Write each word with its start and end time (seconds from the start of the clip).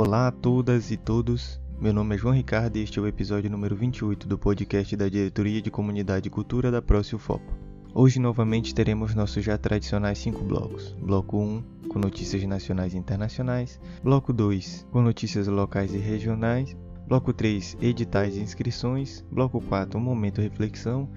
Olá 0.00 0.28
a 0.28 0.30
todas 0.30 0.92
e 0.92 0.96
todos, 0.96 1.60
meu 1.80 1.92
nome 1.92 2.14
é 2.14 2.18
João 2.18 2.32
Ricardo 2.32 2.76
e 2.76 2.82
este 2.82 3.00
é 3.00 3.02
o 3.02 3.06
episódio 3.08 3.50
número 3.50 3.74
28 3.74 4.28
do 4.28 4.38
podcast 4.38 4.94
da 4.94 5.08
Diretoria 5.08 5.60
de 5.60 5.72
Comunidade 5.72 6.28
e 6.28 6.30
Cultura 6.30 6.70
da 6.70 6.80
ProCilfopo. 6.80 7.52
Hoje 7.92 8.20
novamente 8.20 8.72
teremos 8.72 9.12
nossos 9.16 9.44
já 9.44 9.58
tradicionais 9.58 10.18
cinco 10.18 10.44
blocos. 10.44 10.94
Bloco 11.02 11.38
1, 11.38 11.88
com 11.88 11.98
notícias 11.98 12.44
nacionais 12.44 12.94
e 12.94 12.96
internacionais. 12.96 13.80
Bloco 14.00 14.32
2, 14.32 14.86
com 14.92 15.02
notícias 15.02 15.48
locais 15.48 15.92
e 15.92 15.98
regionais. 15.98 16.76
Bloco 17.08 17.32
3, 17.32 17.78
editais 17.80 18.36
e 18.36 18.40
inscrições. 18.40 19.24
Bloco 19.32 19.60
4, 19.60 19.98
um 19.98 20.00
momento 20.00 20.40
reflexão. 20.40 21.08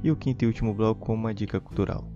E 0.00 0.12
o 0.12 0.16
quinto 0.16 0.44
e 0.44 0.46
último 0.46 0.72
bloco 0.72 1.04
com 1.04 1.12
uma 1.12 1.34
dica 1.34 1.58
cultural. 1.58 2.08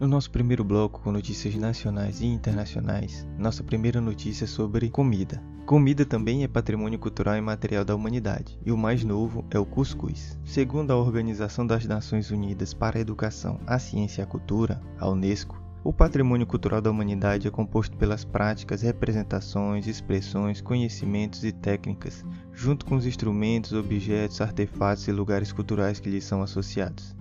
No 0.00 0.08
nosso 0.08 0.30
primeiro 0.30 0.64
bloco, 0.64 1.02
com 1.02 1.12
notícias 1.12 1.54
nacionais 1.56 2.22
e 2.22 2.26
internacionais, 2.26 3.28
nossa 3.38 3.62
primeira 3.62 4.00
notícia 4.00 4.44
é 4.44 4.48
sobre 4.48 4.88
comida. 4.88 5.42
Comida 5.66 6.06
também 6.06 6.42
é 6.42 6.48
patrimônio 6.48 6.98
cultural 6.98 7.36
e 7.36 7.40
material 7.42 7.84
da 7.84 7.94
humanidade, 7.94 8.58
e 8.64 8.72
o 8.72 8.78
mais 8.78 9.04
novo 9.04 9.44
é 9.50 9.58
o 9.58 9.66
cuscuz. 9.66 10.38
Segundo 10.42 10.90
a 10.90 10.96
Organização 10.96 11.66
das 11.66 11.84
Nações 11.84 12.30
Unidas 12.30 12.72
para 12.72 12.96
a 12.96 13.00
Educação, 13.02 13.60
a 13.66 13.78
Ciência 13.78 14.22
e 14.22 14.24
a 14.24 14.26
Cultura, 14.26 14.80
a 14.98 15.06
Unesco, 15.06 15.62
o 15.84 15.92
patrimônio 15.92 16.46
cultural 16.46 16.80
da 16.80 16.90
humanidade 16.90 17.46
é 17.46 17.50
composto 17.50 17.94
pelas 17.98 18.24
práticas, 18.24 18.80
representações, 18.80 19.86
expressões, 19.86 20.62
conhecimentos 20.62 21.44
e 21.44 21.52
técnicas, 21.52 22.24
junto 22.54 22.86
com 22.86 22.96
os 22.96 23.04
instrumentos, 23.04 23.74
objetos, 23.74 24.40
artefatos 24.40 25.06
e 25.08 25.12
lugares 25.12 25.52
culturais 25.52 26.00
que 26.00 26.08
lhes 26.08 26.24
são 26.24 26.40
associados 26.40 27.14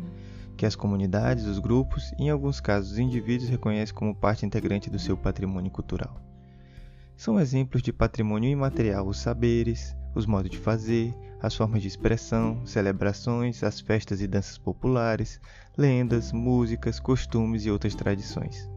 que 0.60 0.66
as 0.66 0.76
comunidades, 0.76 1.46
os 1.46 1.58
grupos 1.58 2.12
e, 2.20 2.24
em 2.24 2.30
alguns 2.30 2.60
casos, 2.60 2.92
os 2.92 3.00
indivíduos 3.00 3.50
reconhecem 3.50 3.96
como 3.96 4.14
parte 4.14 4.46
integrante 4.46 4.90
do 4.90 5.00
seu 5.00 5.16
patrimônio 5.16 5.72
cultural. 5.72 6.22
São 7.16 7.40
exemplos 7.40 7.82
de 7.82 7.94
patrimônio 7.94 8.50
imaterial 8.50 9.08
os 9.08 9.20
saberes, 9.20 9.96
os 10.14 10.26
modos 10.26 10.52
de 10.52 10.58
fazer, 10.58 11.16
as 11.42 11.56
formas 11.56 11.82
de 11.82 11.88
expressão, 11.88 12.66
celebrações, 12.66 13.64
as 13.64 13.80
festas 13.80 14.20
e 14.20 14.28
danças 14.28 14.58
populares, 14.58 15.40
lendas, 15.78 16.34
músicas, 16.34 17.00
costumes 17.00 17.66
e 17.66 17.72
outras 17.72 17.96
tradições. 17.96 18.70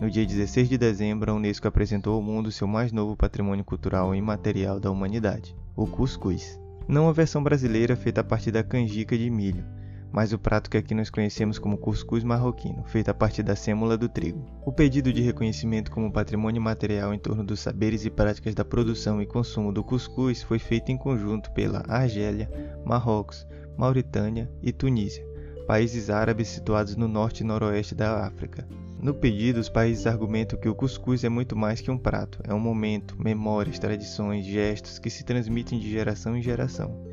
No 0.00 0.10
dia 0.10 0.26
16 0.26 0.68
de 0.68 0.76
dezembro, 0.76 1.30
a 1.30 1.34
Unesco 1.36 1.68
apresentou 1.68 2.14
ao 2.14 2.22
mundo 2.22 2.50
seu 2.50 2.66
mais 2.66 2.90
novo 2.90 3.14
patrimônio 3.16 3.64
cultural 3.64 4.12
imaterial 4.12 4.80
da 4.80 4.90
humanidade, 4.90 5.54
o 5.76 5.86
cuscuz. 5.86 6.58
Não 6.88 7.08
a 7.08 7.12
versão 7.12 7.44
brasileira 7.44 7.94
feita 7.94 8.22
a 8.22 8.24
partir 8.24 8.50
da 8.50 8.64
canjica 8.64 9.16
de 9.16 9.30
milho, 9.30 9.64
mas 10.12 10.32
o 10.32 10.38
prato 10.38 10.70
que 10.70 10.76
aqui 10.76 10.94
nós 10.94 11.10
conhecemos 11.10 11.58
como 11.58 11.76
cuscuz 11.76 12.24
marroquino, 12.24 12.84
feito 12.84 13.10
a 13.10 13.14
partir 13.14 13.42
da 13.42 13.56
sêmula 13.56 13.96
do 13.96 14.08
trigo. 14.08 14.44
O 14.64 14.72
pedido 14.72 15.12
de 15.12 15.20
reconhecimento 15.20 15.90
como 15.90 16.12
patrimônio 16.12 16.60
material 16.60 17.12
em 17.12 17.18
torno 17.18 17.44
dos 17.44 17.60
saberes 17.60 18.04
e 18.04 18.10
práticas 18.10 18.54
da 18.54 18.64
produção 18.64 19.20
e 19.20 19.26
consumo 19.26 19.72
do 19.72 19.84
cuscuz 19.84 20.42
foi 20.42 20.58
feito 20.58 20.90
em 20.90 20.96
conjunto 20.96 21.50
pela 21.52 21.82
Argélia, 21.88 22.50
Marrocos, 22.84 23.46
Mauritânia 23.76 24.50
e 24.62 24.72
Tunísia, 24.72 25.26
países 25.66 26.08
árabes 26.08 26.48
situados 26.48 26.96
no 26.96 27.08
norte 27.08 27.40
e 27.40 27.44
noroeste 27.44 27.94
da 27.94 28.26
África. 28.26 28.66
No 28.98 29.12
pedido, 29.12 29.60
os 29.60 29.68
países 29.68 30.06
argumentam 30.06 30.58
que 30.58 30.68
o 30.68 30.74
cuscuz 30.74 31.22
é 31.22 31.28
muito 31.28 31.54
mais 31.54 31.80
que 31.82 31.90
um 31.90 31.98
prato, 31.98 32.40
é 32.42 32.54
um 32.54 32.58
momento, 32.58 33.14
memórias, 33.22 33.78
tradições, 33.78 34.46
gestos 34.46 34.98
que 34.98 35.10
se 35.10 35.22
transmitem 35.22 35.78
de 35.78 35.90
geração 35.90 36.34
em 36.36 36.42
geração. 36.42 37.04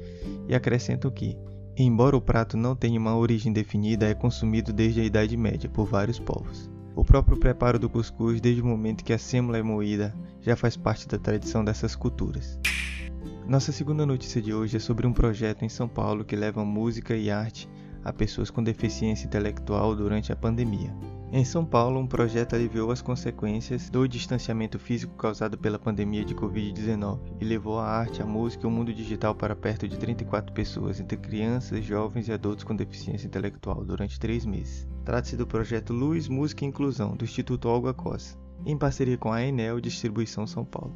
E 0.48 0.56
acrescentam 0.56 1.12
que, 1.12 1.38
Embora 1.76 2.16
o 2.16 2.22
prato 2.22 2.56
não 2.56 2.76
tenha 2.76 3.00
uma 3.00 3.18
origem 3.18 3.52
definida, 3.52 4.08
é 4.08 4.14
consumido 4.14 4.72
desde 4.72 5.02
a 5.02 5.04
Idade 5.04 5.36
Média 5.36 5.68
por 5.68 5.86
vários 5.88 6.20
povos. 6.20 6.70
O 6.96 7.04
próprio 7.04 7.36
preparo 7.36 7.80
do 7.80 7.90
cuscuz, 7.90 8.40
desde 8.40 8.62
o 8.62 8.66
momento 8.66 9.04
que 9.04 9.12
a 9.12 9.18
sêmula 9.18 9.58
é 9.58 9.64
moída, 9.64 10.14
já 10.40 10.56
faz 10.56 10.78
parte 10.78 11.08
da 11.08 11.18
tradição 11.18 11.66
dessas 11.66 11.96
culturas. 11.96 12.60
Nossa 13.48 13.72
segunda 13.72 14.06
notícia 14.06 14.40
de 14.40 14.54
hoje 14.54 14.78
é 14.78 14.80
sobre 14.80 15.08
um 15.08 15.12
projeto 15.12 15.66
em 15.66 15.70
São 15.70 15.88
Paulo 15.88 16.24
que 16.24 16.36
leva 16.36 16.64
música 16.64 17.16
e 17.16 17.32
arte 17.32 17.68
a 18.04 18.12
pessoas 18.12 18.50
com 18.50 18.64
deficiência 18.64 19.26
intelectual 19.26 19.96
durante 19.96 20.32
a 20.32 20.36
pandemia. 20.36 20.94
Em 21.36 21.44
São 21.44 21.66
Paulo, 21.66 22.00
um 22.00 22.06
projeto 22.06 22.54
aliviou 22.54 22.92
as 22.92 23.02
consequências 23.02 23.90
do 23.90 24.08
distanciamento 24.08 24.78
físico 24.78 25.16
causado 25.16 25.58
pela 25.58 25.80
pandemia 25.80 26.24
de 26.24 26.36
Covid-19 26.36 27.20
e 27.42 27.44
levou 27.44 27.80
a 27.80 27.88
arte, 27.88 28.22
a 28.22 28.26
música 28.26 28.66
e 28.66 28.68
o 28.68 28.72
mundo 28.72 28.94
digital 28.94 29.34
para 29.34 29.56
perto 29.56 29.88
de 29.88 29.98
34 29.98 30.54
pessoas, 30.54 31.00
entre 31.00 31.18
crianças, 31.18 31.84
jovens 31.84 32.28
e 32.28 32.32
adultos 32.32 32.64
com 32.64 32.76
deficiência 32.76 33.26
intelectual, 33.26 33.84
durante 33.84 34.20
três 34.20 34.46
meses. 34.46 34.88
Trata-se 35.04 35.36
do 35.36 35.48
projeto 35.48 35.92
Luz, 35.92 36.28
Música 36.28 36.66
e 36.66 36.68
Inclusão, 36.68 37.16
do 37.16 37.26
Instituto 37.26 37.68
Olga 37.68 37.96
Costa, 37.96 38.38
em 38.64 38.78
parceria 38.78 39.18
com 39.18 39.32
a 39.32 39.42
Enel 39.42 39.82
Distribuição 39.82 40.46
São 40.46 40.64
Paulo, 40.64 40.96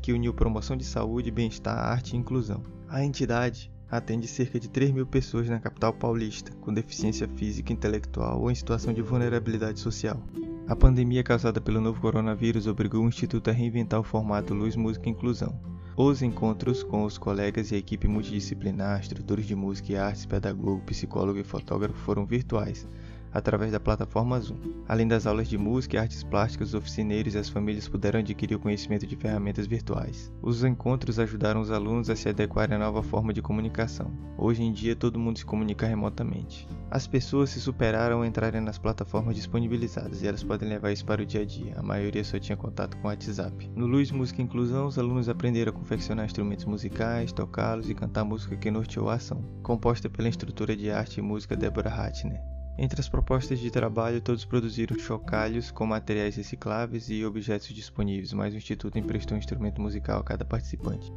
que 0.00 0.14
uniu 0.14 0.32
promoção 0.32 0.78
de 0.78 0.84
saúde, 0.84 1.30
bem-estar, 1.30 1.76
arte 1.76 2.14
e 2.14 2.18
inclusão. 2.18 2.62
A 2.88 3.04
entidade 3.04 3.70
atende 3.96 4.26
cerca 4.26 4.58
de 4.58 4.68
3 4.68 4.90
mil 4.90 5.06
pessoas 5.06 5.48
na 5.48 5.60
capital 5.60 5.92
paulista 5.92 6.50
com 6.60 6.74
deficiência 6.74 7.28
física, 7.28 7.72
intelectual 7.72 8.40
ou 8.40 8.50
em 8.50 8.54
situação 8.54 8.92
de 8.92 9.00
vulnerabilidade 9.00 9.78
social. 9.78 10.20
A 10.66 10.74
pandemia 10.74 11.22
causada 11.22 11.60
pelo 11.60 11.80
novo 11.80 12.00
coronavírus 12.00 12.66
obrigou 12.66 13.04
o 13.04 13.08
Instituto 13.08 13.50
a 13.50 13.52
reinventar 13.52 14.00
o 14.00 14.04
formato 14.04 14.52
Luz, 14.52 14.74
Música 14.74 15.08
e 15.08 15.12
Inclusão. 15.12 15.58
Os 15.96 16.22
encontros 16.22 16.82
com 16.82 17.04
os 17.04 17.16
colegas 17.16 17.70
e 17.70 17.76
a 17.76 17.78
equipe 17.78 18.08
multidisciplinar, 18.08 18.98
instrutores 18.98 19.46
de 19.46 19.54
música 19.54 19.92
e 19.92 19.96
artes, 19.96 20.26
pedagogo, 20.26 20.82
psicólogo 20.86 21.38
e 21.38 21.44
fotógrafo 21.44 21.98
foram 22.00 22.26
virtuais, 22.26 22.88
através 23.34 23.72
da 23.72 23.80
plataforma 23.80 24.40
Zoom. 24.40 24.56
Além 24.88 25.08
das 25.08 25.26
aulas 25.26 25.48
de 25.48 25.58
música 25.58 25.96
e 25.96 25.98
artes 25.98 26.22
plásticas, 26.22 26.68
os 26.68 26.74
oficineiros 26.74 27.34
e 27.34 27.38
as 27.38 27.48
famílias 27.48 27.88
puderam 27.88 28.20
adquirir 28.20 28.54
o 28.54 28.60
conhecimento 28.60 29.06
de 29.06 29.16
ferramentas 29.16 29.66
virtuais. 29.66 30.32
Os 30.40 30.62
encontros 30.62 31.18
ajudaram 31.18 31.60
os 31.60 31.72
alunos 31.72 32.08
a 32.08 32.14
se 32.14 32.28
adequarem 32.28 32.76
à 32.76 32.78
nova 32.78 33.02
forma 33.02 33.32
de 33.32 33.42
comunicação. 33.42 34.12
Hoje 34.38 34.62
em 34.62 34.72
dia, 34.72 34.94
todo 34.94 35.18
mundo 35.18 35.38
se 35.38 35.44
comunica 35.44 35.86
remotamente. 35.86 36.68
As 36.90 37.08
pessoas 37.08 37.50
se 37.50 37.60
superaram 37.60 38.18
ao 38.18 38.24
entrarem 38.24 38.60
nas 38.60 38.78
plataformas 38.78 39.34
disponibilizadas 39.34 40.22
e 40.22 40.28
elas 40.28 40.44
podem 40.44 40.68
levar 40.68 40.92
isso 40.92 41.04
para 41.04 41.22
o 41.22 41.26
dia 41.26 41.42
a 41.42 41.44
dia. 41.44 41.74
A 41.76 41.82
maioria 41.82 42.22
só 42.22 42.38
tinha 42.38 42.56
contato 42.56 42.96
com 42.98 43.08
o 43.08 43.10
WhatsApp. 43.10 43.68
No 43.74 43.86
Luz 43.86 44.12
Música 44.12 44.40
e 44.40 44.44
Inclusão, 44.44 44.86
os 44.86 44.96
alunos 44.96 45.28
aprenderam 45.28 45.72
a 45.72 45.74
confeccionar 45.74 46.26
instrumentos 46.26 46.66
musicais, 46.66 47.32
tocá-los 47.32 47.90
e 47.90 47.94
cantar 47.94 48.24
música 48.24 48.56
que 48.56 48.70
norteou 48.70 49.10
a 49.10 49.14
ação, 49.14 49.42
composta 49.62 50.08
pela 50.08 50.28
instrutora 50.28 50.76
de 50.76 50.88
arte 50.90 51.18
e 51.18 51.22
música 51.22 51.56
Deborah 51.56 51.90
Hatner. 51.90 52.53
Entre 52.76 53.00
as 53.00 53.08
propostas 53.08 53.60
de 53.60 53.70
trabalho, 53.70 54.20
todos 54.20 54.44
produziram 54.44 54.98
chocalhos 54.98 55.70
com 55.70 55.86
materiais 55.86 56.34
recicláveis 56.34 57.08
e 57.08 57.24
objetos 57.24 57.68
disponíveis, 57.68 58.32
mas 58.32 58.52
o 58.52 58.56
Instituto 58.56 58.98
emprestou 58.98 59.36
um 59.36 59.38
instrumento 59.38 59.80
musical 59.80 60.20
a 60.20 60.24
cada 60.24 60.44
participante. 60.44 61.12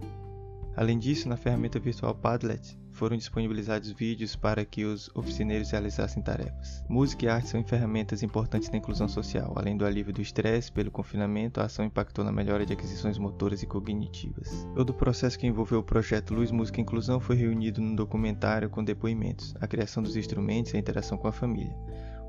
Além 0.75 0.99
disso, 0.99 1.27
na 1.27 1.35
ferramenta 1.35 1.79
virtual 1.79 2.13
Padlet, 2.13 2.77
foram 2.97 3.15
disponibilizados 3.15 3.91
vídeos 3.91 4.35
para 4.35 4.65
que 4.65 4.83
os 4.83 5.09
oficineiros 5.13 5.69
realizassem 5.69 6.21
tarefas. 6.23 6.83
Música 6.89 7.25
e 7.25 7.29
arte 7.29 7.49
são 7.49 7.63
ferramentas 7.63 8.23
importantes 8.23 8.71
na 8.71 8.77
inclusão 8.79 9.07
social. 9.07 9.53
Além 9.55 9.77
do 9.77 9.85
alívio 9.85 10.11
do 10.11 10.21
estresse 10.21 10.71
pelo 10.71 10.89
confinamento, 10.89 11.61
a 11.61 11.65
ação 11.65 11.85
impactou 11.85 12.25
na 12.25 12.31
melhora 12.31 12.65
de 12.65 12.73
aquisições 12.73 13.19
motoras 13.19 13.61
e 13.61 13.67
cognitivas. 13.67 14.67
Todo 14.75 14.89
o 14.89 14.93
processo 14.95 15.37
que 15.37 15.45
envolveu 15.45 15.79
o 15.79 15.83
projeto 15.83 16.33
Luz 16.33 16.49
Música 16.49 16.79
e 16.79 16.81
Inclusão 16.81 17.19
foi 17.19 17.35
reunido 17.35 17.79
num 17.79 17.95
documentário 17.95 18.69
com 18.69 18.83
depoimentos, 18.83 19.53
a 19.61 19.67
criação 19.67 20.01
dos 20.01 20.15
instrumentos 20.15 20.73
e 20.73 20.77
a 20.77 20.79
interação 20.79 21.19
com 21.19 21.27
a 21.27 21.31
família. 21.31 21.75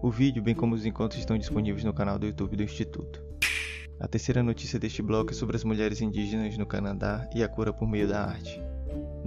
O 0.03 0.11
vídeo, 0.11 0.43
bem 0.43 0.55
como 0.55 0.75
os 0.75 0.85
encontros, 0.85 1.19
estão 1.19 1.39
disponíveis 1.39 1.83
no 1.83 1.95
canal 1.95 2.19
do 2.19 2.27
YouTube 2.27 2.56
do 2.56 2.62
Instituto. 2.62 3.25
A 3.99 4.06
terceira 4.06 4.43
notícia 4.43 4.79
deste 4.79 5.03
bloco 5.03 5.31
é 5.31 5.35
sobre 5.35 5.56
as 5.56 5.65
mulheres 5.65 6.03
indígenas 6.03 6.56
no 6.59 6.67
Canadá 6.67 7.29
e 7.35 7.43
a 7.43 7.49
cura 7.49 7.73
por 7.73 7.89
meio 7.89 8.06
da 8.06 8.23
arte. 8.23 8.68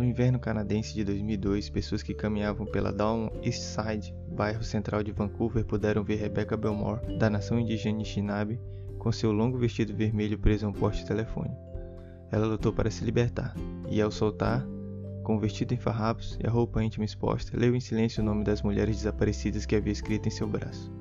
No 0.02 0.08
inverno 0.08 0.40
canadense 0.40 0.96
de 0.96 1.04
2002, 1.04 1.70
pessoas 1.70 2.02
que 2.02 2.16
caminhavam 2.16 2.66
pela 2.66 2.92
Down 2.92 3.30
East 3.44 3.62
Side, 3.62 4.16
bairro 4.30 4.64
central 4.64 5.04
de 5.04 5.12
Vancouver, 5.12 5.64
puderam 5.64 6.04
ver 6.04 6.16
Rebecca 6.16 6.58
Belmore, 6.58 7.20
da 7.20 7.30
nação 7.30 7.60
indígena 7.60 7.98
Anishinaabe, 7.98 8.60
com 8.98 9.12
seu 9.12 9.32
longo 9.32 9.60
vestido 9.60 9.96
vermelho 9.96 10.40
preso 10.40 10.66
a 10.66 10.70
um 10.70 10.74
poste 10.74 11.06
telefone. 11.06 11.56
Ela 12.32 12.48
lutou 12.48 12.74
para 12.74 12.90
se 12.90 13.06
libertar, 13.06 13.54
e 13.92 14.02
ao 14.02 14.10
soltar, 14.10 14.66
com 15.22 15.36
o 15.36 15.40
vestido 15.40 15.76
em 15.76 15.78
farrapos 15.78 16.36
e 16.44 16.48
a 16.48 16.50
roupa 16.50 16.84
íntima 16.84 17.06
exposta, 17.06 17.56
leu 17.56 17.76
em 17.76 17.80
silêncio 17.80 18.24
o 18.24 18.26
nome 18.26 18.44
das 18.44 18.64
mulheres 18.64 18.98
desaparecidas 18.98 19.68
que 19.68 19.76
havia 19.76 19.94
escrito 19.94 20.28
em 20.28 20.32
seu 20.32 20.48
braço. 20.48 20.92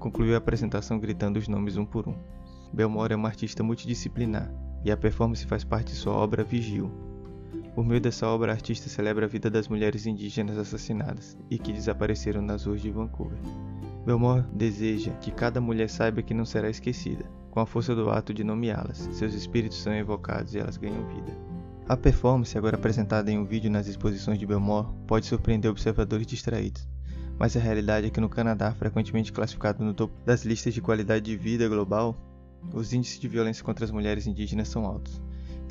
Concluiu 0.00 0.34
a 0.34 0.38
apresentação 0.38 0.98
gritando 0.98 1.38
os 1.38 1.46
nomes 1.46 1.76
um 1.76 1.86
por 1.86 2.08
um. 2.08 2.16
Belmore 2.72 3.12
é 3.12 3.16
uma 3.16 3.28
artista 3.28 3.62
multidisciplinar, 3.62 4.52
e 4.84 4.90
a 4.90 4.96
performance 4.96 5.46
faz 5.46 5.62
parte 5.62 5.92
de 5.92 5.98
sua 5.98 6.14
obra 6.14 6.42
Vigil, 6.42 7.07
por 7.78 7.86
meio 7.86 8.00
dessa 8.00 8.26
obra, 8.26 8.50
a 8.50 8.56
artista 8.56 8.88
celebra 8.88 9.26
a 9.26 9.28
vida 9.28 9.48
das 9.48 9.68
mulheres 9.68 10.04
indígenas 10.04 10.58
assassinadas 10.58 11.38
e 11.48 11.56
que 11.56 11.72
desapareceram 11.72 12.42
nas 12.42 12.64
ruas 12.64 12.82
de 12.82 12.90
Vancouver. 12.90 13.38
Belmore 14.04 14.44
deseja 14.52 15.12
que 15.20 15.30
cada 15.30 15.60
mulher 15.60 15.88
saiba 15.88 16.20
que 16.20 16.34
não 16.34 16.44
será 16.44 16.68
esquecida. 16.68 17.24
Com 17.52 17.60
a 17.60 17.66
força 17.66 17.94
do 17.94 18.10
ato 18.10 18.34
de 18.34 18.42
nomeá-las, 18.42 19.08
seus 19.12 19.32
espíritos 19.32 19.80
são 19.80 19.94
evocados 19.94 20.54
e 20.54 20.58
elas 20.58 20.76
ganham 20.76 21.06
vida. 21.06 21.38
A 21.88 21.96
performance, 21.96 22.58
agora 22.58 22.74
apresentada 22.74 23.30
em 23.30 23.38
um 23.38 23.44
vídeo 23.44 23.70
nas 23.70 23.86
exposições 23.86 24.40
de 24.40 24.46
Belmore, 24.46 24.88
pode 25.06 25.26
surpreender 25.26 25.70
observadores 25.70 26.26
distraídos. 26.26 26.88
Mas 27.38 27.56
a 27.56 27.60
realidade 27.60 28.08
é 28.08 28.10
que 28.10 28.20
no 28.20 28.28
Canadá, 28.28 28.74
frequentemente 28.74 29.32
classificado 29.32 29.84
no 29.84 29.94
topo 29.94 30.14
das 30.26 30.44
listas 30.44 30.74
de 30.74 30.80
qualidade 30.80 31.26
de 31.26 31.36
vida 31.36 31.68
global, 31.68 32.16
os 32.74 32.92
índices 32.92 33.20
de 33.20 33.28
violência 33.28 33.62
contra 33.62 33.84
as 33.84 33.92
mulheres 33.92 34.26
indígenas 34.26 34.66
são 34.66 34.84
altos 34.84 35.22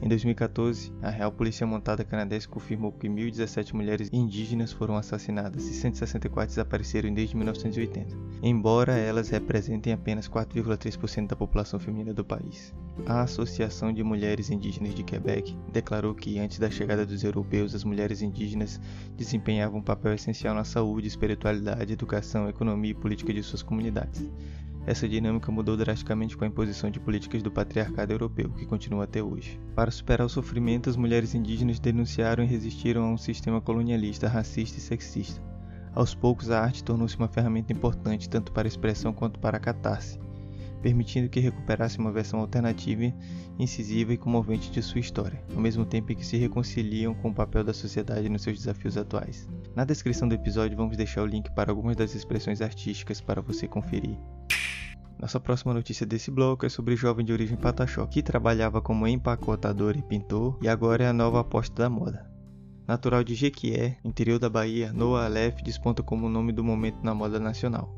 Em 0.02 0.08
2014, 0.08 0.94
a 1.02 1.10
Real 1.10 1.32
Polícia 1.32 1.66
Montada 1.66 2.04
Canadense 2.04 2.48
confirmou 2.48 2.92
que 2.92 3.10
1.017 3.10 3.74
mulheres 3.74 4.10
indígenas 4.14 4.72
foram 4.72 4.96
assassinadas 4.96 5.68
e 5.68 5.74
164 5.74 6.50
desapareceram 6.50 7.12
desde 7.12 7.36
1980, 7.36 8.16
embora 8.44 8.96
elas 8.96 9.30
representem 9.30 9.94
apenas 9.94 10.30
4,3% 10.30 11.28
da 11.28 11.36
população 11.36 11.80
feminina 11.80 12.14
do 12.14 12.24
país. 12.24 12.76
A 13.08 13.22
Associação 13.22 13.92
de 13.92 14.04
Mulheres 14.04 14.52
Indígenas 14.52 14.94
de 14.94 15.04
Quebec 15.04 15.56
declarou 15.72 16.14
que, 16.14 16.40
antes 16.40 16.60
da 16.60 16.70
chegada 16.70 17.06
dos 17.06 17.24
europeus, 17.24 17.74
as 17.74 17.84
mulheres 17.84 18.22
indígenas 18.22 18.80
desempenhavam 19.16 19.80
um 19.80 19.84
papel 19.84 20.14
essencial 20.14 20.54
na 20.54 20.64
saúde, 20.64 21.08
espiritualidade, 21.08 21.94
educação, 21.94 22.48
economia 22.48 22.92
e 22.92 22.96
política 22.96 23.34
de 23.34 23.42
suas 23.42 23.64
comunidades. 23.64 24.30
Essa 24.88 25.06
dinâmica 25.06 25.52
mudou 25.52 25.76
drasticamente 25.76 26.38
com 26.38 26.46
a 26.46 26.48
imposição 26.48 26.90
de 26.90 26.98
políticas 26.98 27.44
do 27.44 27.52
patriarcado 27.52 28.14
europeu, 28.14 28.50
que 28.52 28.66
continua 28.66 29.04
até 29.04 29.22
hoje. 29.22 29.60
Para 29.76 29.92
superar 29.92 30.26
o 30.26 30.30
sofrimento, 30.30 30.90
as 30.90 30.96
mulheres 30.96 31.36
indígenas 31.36 31.78
denunciaram 31.78 32.42
e 32.42 32.48
resistiram 32.48 33.04
a 33.04 33.12
um 33.12 33.18
sistema 33.18 33.60
colonialista, 33.60 34.30
racista 34.30 34.78
e 34.78 34.82
sexista. 34.82 35.44
Aos 35.94 36.16
poucos, 36.16 36.50
a 36.50 36.62
arte 36.64 36.86
tornou-se 36.86 37.18
uma 37.18 37.28
ferramenta 37.28 37.74
importante 37.74 38.30
tanto 38.30 38.54
para 38.54 38.66
a 38.66 38.70
expressão 38.70 39.12
quanto 39.12 39.42
para 39.42 39.58
a 39.58 39.60
catarse, 39.60 40.18
permitindo 40.82 41.28
que 41.28 41.42
recuperasse 41.42 42.00
uma 42.00 42.14
versão 42.14 42.40
alternativa, 42.40 43.14
incisiva 43.60 44.14
e 44.14 44.18
comovente 44.18 44.72
de 44.72 44.82
sua 44.82 45.02
história, 45.02 45.44
ao 45.54 45.60
mesmo 45.60 45.86
tempo 45.86 46.14
em 46.14 46.16
que 46.16 46.26
se 46.26 46.38
reconciliam 46.38 47.14
com 47.14 47.32
o 47.32 47.36
papel 47.36 47.66
da 47.66 47.74
sociedade 47.74 48.30
nos 48.30 48.44
seus 48.44 48.60
desafios 48.60 48.96
atuais. 48.96 49.50
Na 49.76 49.84
descrição 49.84 50.30
do 50.30 50.36
episódio 50.36 50.78
vamos 50.78 50.96
deixar 50.96 51.24
o 51.24 51.28
link 51.28 51.54
para 51.54 51.74
algumas 51.74 51.98
das 51.98 52.16
expressões 52.16 52.62
artísticas 52.62 53.20
para 53.20 53.42
você 53.42 53.68
conferir. 53.68 54.18
Nossa 55.20 55.40
próxima 55.40 55.74
notícia 55.74 56.06
desse 56.06 56.30
bloco 56.30 56.66
é 56.66 56.70
sobre 56.70 56.96
jovem 56.96 57.26
de 57.26 57.34
origem 57.34 57.58
pataxó, 57.58 58.06
que 58.06 58.22
trabalhava 58.22 58.82
como 58.82 59.08
empacotador 59.08 59.98
e 59.98 60.02
pintor 60.02 60.58
e 60.62 60.68
agora 60.68 61.06
é 61.06 61.08
a 61.08 61.14
nova 61.14 61.40
aposta 61.40 61.84
da 61.84 61.90
moda. 61.90 62.30
Natural 62.88 63.24
de 63.24 63.34
Jequié, 63.34 63.98
interior 64.04 64.38
da 64.38 64.50
Bahia, 64.50 64.94
Noah 64.94 65.26
Aleph 65.26 65.62
desponta 65.62 66.04
como 66.04 66.28
o 66.28 66.30
nome 66.30 66.54
do 66.54 66.64
momento 66.64 67.00
na 67.04 67.16
moda 67.16 67.40
nacional. 67.40 67.94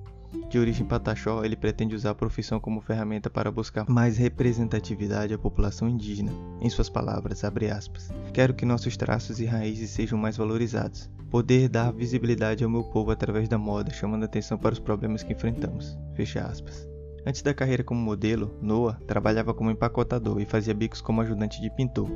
De 0.49 0.57
origem 0.57 0.85
pataxó, 0.85 1.43
ele 1.43 1.55
pretende 1.55 1.93
usar 1.93 2.11
a 2.11 2.15
profissão 2.15 2.59
como 2.59 2.81
ferramenta 2.81 3.29
para 3.29 3.51
buscar 3.51 3.89
mais 3.89 4.17
representatividade 4.17 5.33
à 5.33 5.37
população 5.37 5.89
indígena. 5.89 6.31
Em 6.61 6.69
suas 6.69 6.89
palavras, 6.89 7.43
aspas, 7.43 8.09
quero 8.33 8.53
que 8.53 8.65
nossos 8.65 8.95
traços 8.95 9.39
e 9.39 9.45
raízes 9.45 9.89
sejam 9.89 10.17
mais 10.17 10.37
valorizados. 10.37 11.09
Poder 11.29 11.67
dar 11.67 11.91
visibilidade 11.91 12.63
ao 12.63 12.69
meu 12.69 12.83
povo 12.83 13.11
através 13.11 13.49
da 13.49 13.57
moda, 13.57 13.91
chamando 13.91 14.23
atenção 14.23 14.57
para 14.57 14.73
os 14.73 14.79
problemas 14.79 15.21
que 15.21 15.33
enfrentamos. 15.33 15.97
Fecha 16.15 16.41
aspas. 16.41 16.87
Antes 17.29 17.43
da 17.43 17.53
carreira 17.53 17.83
como 17.83 18.01
modelo, 18.01 18.57
Noah 18.59 18.99
trabalhava 19.05 19.53
como 19.53 19.69
empacotador 19.69 20.41
e 20.41 20.47
fazia 20.47 20.73
bicos 20.73 20.99
como 20.99 21.21
ajudante 21.21 21.61
de 21.61 21.69
pintor. 21.69 22.09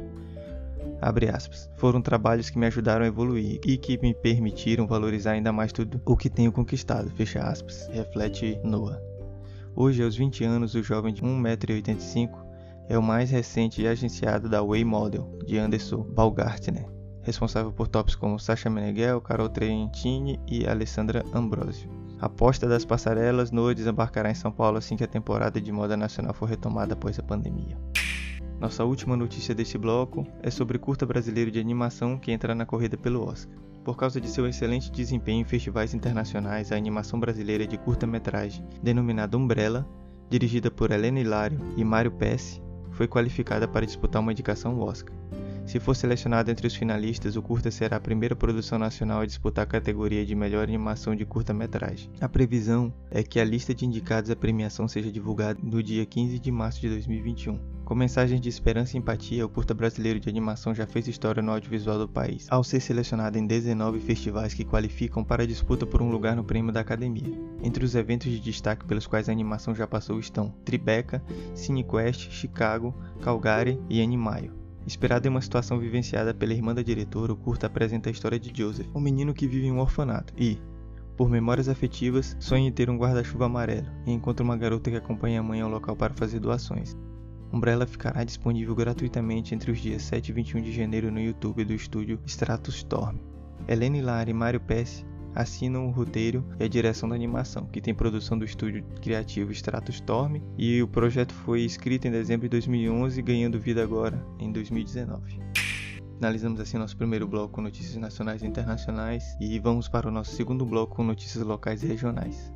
Foram 1.75 2.01
trabalhos 2.01 2.49
que 2.49 2.57
me 2.57 2.65
ajudaram 2.65 3.05
a 3.05 3.07
evoluir 3.07 3.61
e 3.63 3.77
que 3.77 3.95
me 3.99 4.11
permitiram 4.11 4.87
valorizar 4.87 5.33
ainda 5.33 5.53
mais 5.53 5.71
tudo 5.71 6.01
o 6.03 6.17
que 6.17 6.31
tenho 6.31 6.51
conquistado. 6.51 7.11
Fecha 7.11 7.43
aspas. 7.43 7.87
Reflete 7.93 8.59
Noah. 8.63 8.99
Hoje, 9.75 10.01
aos 10.01 10.15
20 10.15 10.45
anos, 10.45 10.73
o 10.73 10.81
jovem 10.81 11.13
de 11.13 11.21
1,85m 11.21 12.31
é 12.89 12.97
o 12.97 13.03
mais 13.03 13.29
recente 13.29 13.83
e 13.83 13.87
agenciado 13.87 14.49
da 14.49 14.63
Way 14.63 14.83
Model, 14.83 15.37
de 15.45 15.59
Anderson 15.59 16.01
Balgartner, 16.01 16.87
responsável 17.21 17.71
por 17.71 17.87
tops 17.87 18.15
como 18.15 18.39
Sasha 18.39 18.67
Meneghel, 18.67 19.21
Carol 19.21 19.49
Trentini 19.49 20.39
e 20.47 20.65
Alessandra 20.65 21.23
Ambrosio. 21.31 22.02
Aposta 22.23 22.69
das 22.69 22.85
passarelas, 22.85 23.51
Noah 23.51 23.75
desembarcará 23.75 24.31
em 24.31 24.33
São 24.33 24.49
Paulo 24.49 24.77
assim 24.77 24.95
que 24.95 25.03
a 25.03 25.07
temporada 25.07 25.59
de 25.59 25.73
moda 25.73 25.97
nacional 25.97 26.33
for 26.33 26.45
retomada 26.45 26.93
após 26.93 27.19
a 27.19 27.21
pandemia. 27.21 27.77
Nossa 28.61 28.85
última 28.85 29.17
notícia 29.17 29.53
deste 29.53 29.77
bloco 29.77 30.25
é 30.41 30.49
sobre 30.49 30.79
curta 30.79 31.05
brasileiro 31.05 31.51
de 31.51 31.59
animação 31.59 32.17
que 32.17 32.31
entra 32.31 32.55
na 32.55 32.65
corrida 32.65 32.95
pelo 32.95 33.27
Oscar. 33.27 33.57
Por 33.83 33.97
causa 33.97 34.21
de 34.21 34.29
seu 34.29 34.47
excelente 34.47 34.89
desempenho 34.89 35.41
em 35.41 35.43
festivais 35.43 35.93
internacionais, 35.93 36.71
a 36.71 36.77
animação 36.77 37.19
brasileira 37.19 37.67
de 37.67 37.77
curta-metragem, 37.77 38.65
denominada 38.81 39.35
Umbrella, 39.35 39.85
dirigida 40.29 40.71
por 40.71 40.91
Helena 40.91 41.19
Hilário 41.19 41.59
e 41.75 41.83
Mário 41.83 42.13
Pesce, 42.13 42.61
foi 42.91 43.05
qualificada 43.05 43.67
para 43.67 43.85
disputar 43.85 44.21
uma 44.21 44.31
indicação 44.31 44.79
Oscar. 44.79 45.13
Se 45.65 45.79
for 45.79 45.95
selecionado 45.95 46.51
entre 46.51 46.67
os 46.67 46.75
finalistas, 46.75 47.35
o 47.35 47.41
curta 47.41 47.71
será 47.71 47.97
a 47.97 47.99
primeira 47.99 48.35
produção 48.35 48.77
nacional 48.77 49.21
a 49.21 49.25
disputar 49.25 49.63
a 49.63 49.67
categoria 49.67 50.25
de 50.25 50.35
melhor 50.35 50.63
animação 50.63 51.15
de 51.15 51.25
curta-metragem. 51.25 52.11
A 52.19 52.27
previsão 52.27 52.93
é 53.09 53.23
que 53.23 53.39
a 53.39 53.45
lista 53.45 53.73
de 53.73 53.85
indicados 53.85 54.29
à 54.29 54.35
premiação 54.35 54.87
seja 54.87 55.11
divulgada 55.11 55.59
no 55.63 55.81
dia 55.81 56.05
15 56.05 56.37
de 56.37 56.51
março 56.51 56.81
de 56.81 56.89
2021. 56.89 57.59
Com 57.85 57.95
mensagens 57.95 58.39
de 58.39 58.49
esperança 58.49 58.95
e 58.95 58.99
empatia, 58.99 59.45
o 59.45 59.49
curta 59.49 59.73
brasileiro 59.73 60.19
de 60.19 60.29
animação 60.29 60.73
já 60.73 60.85
fez 60.85 61.07
história 61.07 61.41
no 61.41 61.51
audiovisual 61.51 61.97
do 61.97 62.07
país, 62.07 62.47
ao 62.49 62.63
ser 62.63 62.79
selecionado 62.79 63.37
em 63.37 63.45
19 63.45 63.99
festivais 63.99 64.53
que 64.53 64.65
qualificam 64.65 65.23
para 65.23 65.43
a 65.43 65.47
disputa 65.47 65.85
por 65.85 66.01
um 66.01 66.09
lugar 66.09 66.35
no 66.35 66.43
prêmio 66.43 66.71
da 66.71 66.79
Academia. 66.79 67.37
Entre 67.61 67.83
os 67.83 67.95
eventos 67.95 68.31
de 68.31 68.39
destaque 68.39 68.85
pelos 68.85 69.07
quais 69.07 69.27
a 69.27 69.31
animação 69.31 69.75
já 69.75 69.87
passou 69.87 70.19
estão 70.19 70.53
Tribeca, 70.63 71.23
CineQuest, 71.53 72.31
Chicago, 72.31 72.95
Calgary 73.21 73.79
e 73.89 74.01
Animaio. 74.01 74.62
Inspirado 74.85 75.27
em 75.27 75.31
uma 75.31 75.41
situação 75.41 75.79
vivenciada 75.79 76.33
pela 76.33 76.53
irmã 76.53 76.73
da 76.73 76.81
diretora, 76.81 77.31
o 77.31 77.37
curta 77.37 77.67
apresenta 77.67 78.09
a 78.09 78.11
história 78.11 78.39
de 78.39 78.51
Joseph, 78.55 78.87
um 78.93 78.99
menino 78.99 79.33
que 79.33 79.47
vive 79.47 79.67
em 79.67 79.71
um 79.71 79.79
orfanato 79.79 80.33
e, 80.37 80.59
por 81.15 81.29
memórias 81.29 81.69
afetivas, 81.69 82.35
sonha 82.39 82.67
em 82.67 82.71
ter 82.71 82.89
um 82.89 82.97
guarda-chuva 82.97 83.45
amarelo 83.45 83.87
e 84.05 84.11
encontra 84.11 84.43
uma 84.43 84.57
garota 84.57 84.89
que 84.89 84.97
acompanha 84.97 85.39
a 85.39 85.43
mãe 85.43 85.61
ao 85.61 85.69
local 85.69 85.95
para 85.95 86.13
fazer 86.13 86.39
doações. 86.39 86.97
Umbrella 87.51 87.85
ficará 87.85 88.23
disponível 88.23 88.75
gratuitamente 88.75 89.53
entre 89.53 89.71
os 89.71 89.79
dias 89.79 90.01
7 90.01 90.29
e 90.29 90.33
21 90.33 90.61
de 90.61 90.71
janeiro 90.71 91.11
no 91.11 91.19
YouTube 91.19 91.63
do 91.63 91.73
estúdio 91.73 92.19
Stratus 92.25 92.75
Storm. 92.77 93.17
Helene 93.67 94.01
Lara 94.01 94.29
e 94.29 94.33
Mário 94.33 94.59
Pesce 94.59 95.05
assinam 95.35 95.87
o 95.87 95.91
roteiro 95.91 96.45
e 96.59 96.63
a 96.63 96.67
direção 96.67 97.09
da 97.09 97.15
animação, 97.15 97.65
que 97.65 97.81
tem 97.81 97.93
produção 97.93 98.37
do 98.37 98.45
estúdio 98.45 98.83
criativo 99.01 99.51
Storm, 99.51 100.41
e 100.57 100.81
o 100.81 100.87
projeto 100.87 101.33
foi 101.33 101.61
escrito 101.61 102.07
em 102.07 102.11
dezembro 102.11 102.47
de 102.47 102.49
2011, 102.49 103.21
ganhando 103.21 103.59
vida 103.59 103.83
agora 103.83 104.25
em 104.39 104.51
2019. 104.51 105.39
Finalizamos 106.15 106.59
assim 106.59 106.77
nosso 106.77 106.95
primeiro 106.95 107.27
bloco 107.27 107.55
com 107.55 107.61
notícias 107.61 107.97
nacionais 107.97 108.43
e 108.43 108.47
internacionais 108.47 109.35
e 109.41 109.59
vamos 109.59 109.89
para 109.89 110.07
o 110.07 110.11
nosso 110.11 110.35
segundo 110.35 110.65
bloco 110.65 110.95
com 110.95 111.03
notícias 111.03 111.43
locais 111.43 111.83
e 111.83 111.87
regionais. 111.87 112.53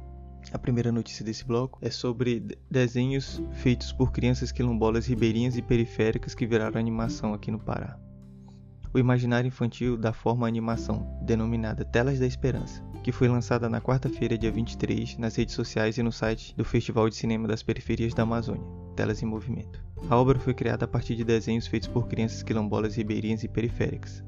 A 0.54 0.58
primeira 0.58 0.92
notícia 0.92 1.26
desse 1.26 1.44
bloco 1.44 1.78
é 1.82 1.90
sobre 1.90 2.58
desenhos 2.72 3.42
feitos 3.52 3.92
por 3.92 4.14
crianças 4.14 4.54
quilombolas 4.54 5.06
ribeirinhas 5.06 5.58
e 5.58 5.62
periféricas 5.62 6.34
que 6.34 6.48
viraram 6.48 6.80
animação 6.80 7.34
aqui 7.34 7.52
no 7.52 7.60
Pará 7.60 8.00
o 8.98 9.00
imaginário 9.00 9.48
infantil 9.48 9.96
da 9.96 10.12
forma 10.12 10.48
animação, 10.48 11.08
denominada 11.22 11.86
Telas 11.86 12.18
da 12.18 12.26
Esperança, 12.26 12.84
que 13.04 13.12
foi 13.12 13.28
lançada 13.28 13.70
na 13.70 13.80
quarta-feira, 13.80 14.36
dia 14.36 14.52
23, 14.52 15.20
nas 15.20 15.36
redes 15.36 15.54
sociais 15.54 16.00
e 16.00 16.04
no 16.04 16.12
site 16.12 16.56
do 16.56 16.66
Festival 16.66 17.08
de 17.08 17.16
Cinema 17.16 17.48
das 17.48 17.62
Periferias 17.62 18.16
da 18.16 18.24
Amazônia, 18.24 18.66
Telas 18.96 19.22
em 19.22 19.28
Movimento. 19.28 19.80
A 20.10 20.18
obra 20.18 20.40
foi 20.40 20.56
criada 20.56 20.86
a 20.86 20.88
partir 20.88 21.16
de 21.16 21.24
desenhos 21.24 21.68
feitos 21.68 21.88
por 21.88 22.08
crianças 22.08 22.42
quilombolas 22.42 22.96
ribeirinhas 22.96 23.44
e 23.44 23.48
periféricas. 23.48 24.24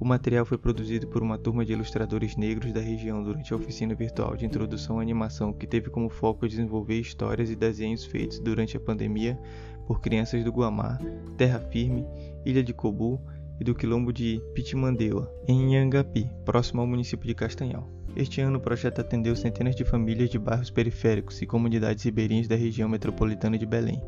O 0.00 0.04
material 0.04 0.44
foi 0.44 0.58
produzido 0.58 1.06
por 1.06 1.22
uma 1.22 1.38
turma 1.38 1.64
de 1.64 1.72
ilustradores 1.72 2.36
negros 2.36 2.72
da 2.72 2.80
região 2.80 3.22
durante 3.22 3.52
a 3.52 3.56
oficina 3.56 3.94
virtual 3.94 4.36
de 4.36 4.46
introdução 4.46 4.98
à 4.98 5.02
animação, 5.02 5.52
que 5.52 5.66
teve 5.66 5.90
como 5.90 6.08
foco 6.08 6.48
desenvolver 6.48 6.98
histórias 6.98 7.50
e 7.50 7.56
desenhos 7.56 8.04
feitos 8.04 8.40
durante 8.40 8.76
a 8.76 8.80
pandemia 8.80 9.38
por 9.86 10.00
crianças 10.00 10.44
do 10.44 10.50
Guamá, 10.50 10.98
Terra 11.36 11.60
Firme, 11.60 12.04
Ilha 12.44 12.62
de 12.62 12.74
Cobu 12.74 13.20
e 13.60 13.64
do 13.64 13.74
quilombo 13.74 14.12
de 14.12 14.40
Pitimandeua, 14.54 15.32
em 15.46 15.72
Inhangapi, 15.72 16.30
próximo 16.44 16.80
ao 16.80 16.86
município 16.86 17.26
de 17.26 17.34
Castanhal. 17.34 17.88
Este 18.16 18.40
ano 18.40 18.58
o 18.58 18.60
projeto 18.60 19.00
atendeu 19.00 19.36
centenas 19.36 19.76
de 19.76 19.84
famílias 19.84 20.30
de 20.30 20.38
bairros 20.38 20.70
periféricos 20.70 21.40
e 21.40 21.46
comunidades 21.46 22.04
ribeirinhas 22.04 22.48
da 22.48 22.56
região 22.56 22.88
metropolitana 22.88 23.58
de 23.58 23.66
Belém, 23.66 24.02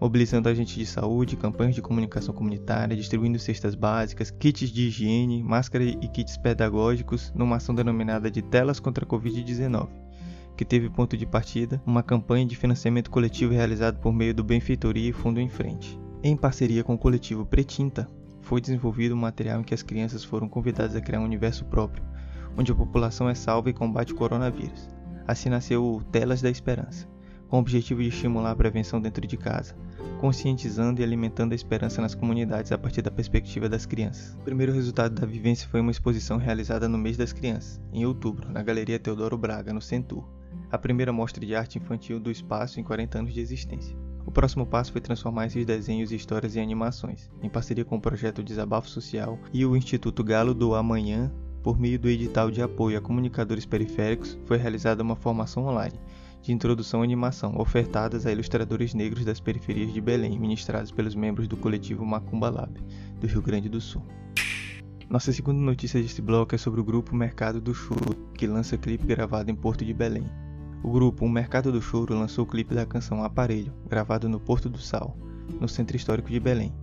mobilizando 0.00 0.48
agentes 0.48 0.74
de 0.74 0.86
saúde, 0.86 1.36
campanhas 1.36 1.74
de 1.74 1.82
comunicação 1.82 2.34
comunitária, 2.34 2.96
distribuindo 2.96 3.38
cestas 3.38 3.74
básicas, 3.74 4.30
kits 4.30 4.70
de 4.70 4.86
higiene, 4.86 5.42
máscara 5.42 5.84
e 5.84 6.08
kits 6.08 6.38
pedagógicos 6.38 7.32
numa 7.34 7.56
ação 7.56 7.74
denominada 7.74 8.30
de 8.30 8.40
Telas 8.40 8.80
contra 8.80 9.04
a 9.04 9.08
Covid-19, 9.08 9.88
que 10.56 10.64
teve 10.64 10.88
ponto 10.88 11.16
de 11.16 11.26
partida 11.26 11.82
uma 11.84 12.02
campanha 12.02 12.46
de 12.46 12.56
financiamento 12.56 13.10
coletivo 13.10 13.52
realizada 13.52 13.98
por 13.98 14.12
meio 14.12 14.34
do 14.34 14.42
Benfeitoria 14.42 15.10
e 15.10 15.12
Fundo 15.12 15.38
em 15.38 15.48
Frente. 15.48 15.98
Em 16.22 16.36
parceria 16.36 16.84
com 16.84 16.94
o 16.94 16.98
coletivo 16.98 17.44
Pretinta, 17.44 18.08
foi 18.50 18.60
desenvolvido 18.60 19.14
um 19.14 19.18
material 19.18 19.60
em 19.60 19.62
que 19.62 19.72
as 19.72 19.80
crianças 19.80 20.24
foram 20.24 20.48
convidadas 20.48 20.96
a 20.96 21.00
criar 21.00 21.20
um 21.20 21.24
universo 21.24 21.64
próprio, 21.66 22.02
onde 22.58 22.72
a 22.72 22.74
população 22.74 23.28
é 23.28 23.34
salva 23.34 23.70
e 23.70 23.72
combate 23.72 24.12
o 24.12 24.16
coronavírus. 24.16 24.90
Assim 25.24 25.48
nasceu 25.48 25.84
o 25.84 26.02
Telas 26.02 26.42
da 26.42 26.50
Esperança, 26.50 27.06
com 27.46 27.58
o 27.58 27.60
objetivo 27.60 28.02
de 28.02 28.08
estimular 28.08 28.50
a 28.50 28.56
prevenção 28.56 29.00
dentro 29.00 29.24
de 29.24 29.36
casa, 29.36 29.76
conscientizando 30.18 31.00
e 31.00 31.04
alimentando 31.04 31.52
a 31.52 31.54
esperança 31.54 32.02
nas 32.02 32.16
comunidades 32.16 32.72
a 32.72 32.78
partir 32.78 33.02
da 33.02 33.10
perspectiva 33.12 33.68
das 33.68 33.86
crianças. 33.86 34.34
O 34.34 34.40
primeiro 34.40 34.72
resultado 34.72 35.14
da 35.14 35.28
vivência 35.28 35.68
foi 35.68 35.80
uma 35.80 35.92
exposição 35.92 36.36
realizada 36.36 36.88
no 36.88 36.98
mês 36.98 37.16
das 37.16 37.32
crianças, 37.32 37.80
em 37.92 38.04
outubro, 38.04 38.50
na 38.50 38.64
Galeria 38.64 38.98
Teodoro 38.98 39.38
Braga, 39.38 39.72
no 39.72 39.80
Centur, 39.80 40.28
a 40.72 40.76
primeira 40.76 41.12
mostra 41.12 41.46
de 41.46 41.54
arte 41.54 41.78
infantil 41.78 42.18
do 42.18 42.32
espaço 42.32 42.80
em 42.80 42.82
40 42.82 43.20
anos 43.20 43.32
de 43.32 43.40
existência. 43.40 43.96
O 44.30 44.32
próximo 44.32 44.64
passo 44.64 44.92
foi 44.92 45.00
transformar 45.00 45.46
esses 45.46 45.66
desenhos 45.66 46.12
e 46.12 46.14
histórias 46.14 46.54
em 46.54 46.62
animações, 46.62 47.28
em 47.42 47.48
parceria 47.48 47.84
com 47.84 47.96
o 47.96 48.00
projeto 48.00 48.44
Desabafo 48.44 48.88
Social 48.88 49.36
e 49.52 49.66
o 49.66 49.76
Instituto 49.76 50.22
Galo 50.22 50.54
do 50.54 50.72
Amanhã, 50.72 51.32
por 51.64 51.76
meio 51.76 51.98
do 51.98 52.08
edital 52.08 52.48
de 52.48 52.62
apoio 52.62 52.96
a 52.96 53.00
comunicadores 53.00 53.66
periféricos, 53.66 54.38
foi 54.46 54.56
realizada 54.56 55.02
uma 55.02 55.16
formação 55.16 55.66
online 55.66 55.98
de 56.42 56.52
introdução 56.52 57.00
à 57.00 57.04
animação 57.04 57.58
ofertadas 57.58 58.24
a 58.24 58.30
ilustradores 58.30 58.94
negros 58.94 59.24
das 59.24 59.40
periferias 59.40 59.92
de 59.92 60.00
Belém, 60.00 60.38
ministrados 60.38 60.92
pelos 60.92 61.16
membros 61.16 61.48
do 61.48 61.56
coletivo 61.56 62.06
Macumba 62.06 62.50
Lab, 62.50 62.80
do 63.18 63.26
Rio 63.26 63.42
Grande 63.42 63.68
do 63.68 63.80
Sul. 63.80 64.06
Nossa 65.08 65.32
segunda 65.32 65.60
notícia 65.60 66.00
deste 66.00 66.22
bloco 66.22 66.54
é 66.54 66.58
sobre 66.58 66.80
o 66.80 66.84
grupo 66.84 67.16
Mercado 67.16 67.60
do 67.60 67.74
Choro, 67.74 68.14
que 68.38 68.46
lança 68.46 68.78
clipe 68.78 69.08
gravado 69.08 69.50
em 69.50 69.56
Porto 69.56 69.84
de 69.84 69.92
Belém. 69.92 70.24
O 70.82 70.90
grupo 70.90 71.26
O 71.26 71.28
Mercado 71.28 71.70
do 71.70 71.82
Choro 71.82 72.14
lançou 72.14 72.44
o 72.44 72.48
clipe 72.48 72.74
da 72.74 72.86
canção 72.86 73.22
Aparelho, 73.22 73.74
gravado 73.86 74.30
no 74.30 74.40
Porto 74.40 74.68
do 74.70 74.78
Sal, 74.78 75.14
no 75.60 75.68
Centro 75.68 75.94
Histórico 75.94 76.30
de 76.30 76.40
Belém. 76.40 76.74